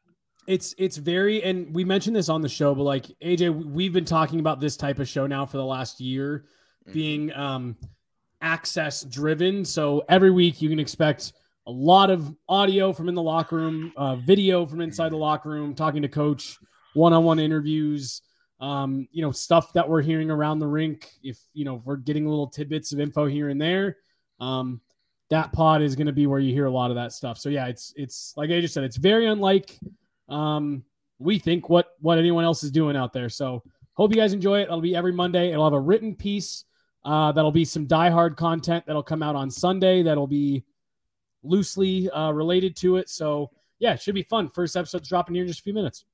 [0.48, 4.06] It's it's very and we mentioned this on the show, but like AJ, we've been
[4.06, 6.46] talking about this type of show now for the last year,
[6.90, 6.94] Mhm.
[6.94, 7.76] being um
[8.42, 9.64] access driven.
[9.64, 11.34] So every week you can expect
[11.68, 15.50] a lot of audio from in the locker room, uh, video from inside the locker
[15.50, 16.58] room, talking to coach,
[16.96, 18.24] one-on-one interviews,
[18.60, 21.12] um, you know, stuff that we're hearing around the rink.
[21.24, 23.98] If you know, if we're getting little tidbits of info here and there,
[24.40, 24.82] um,
[25.30, 27.38] that pod is going to be where you hear a lot of that stuff.
[27.38, 29.78] So yeah, it's it's like I just said, it's very unlike
[30.32, 30.84] um,
[31.20, 33.30] we think what what anyone else is doing out there.
[33.30, 33.64] So
[33.94, 34.64] hope you guys enjoy it.
[34.64, 35.52] It'll be every Monday.
[35.52, 36.66] It'll have a written piece.
[37.04, 40.04] Uh, that'll be some diehard content that'll come out on Sunday.
[40.04, 40.64] That'll be
[41.44, 43.10] loosely uh, related to it.
[43.10, 44.50] So yeah, it should be fun.
[44.50, 46.06] First episode's dropping here in just a few minutes.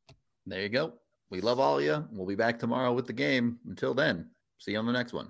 [0.45, 0.93] There you go.
[1.30, 2.05] We love all of you.
[2.11, 3.59] We'll be back tomorrow with the game.
[3.68, 5.30] Until then, see you on the next one.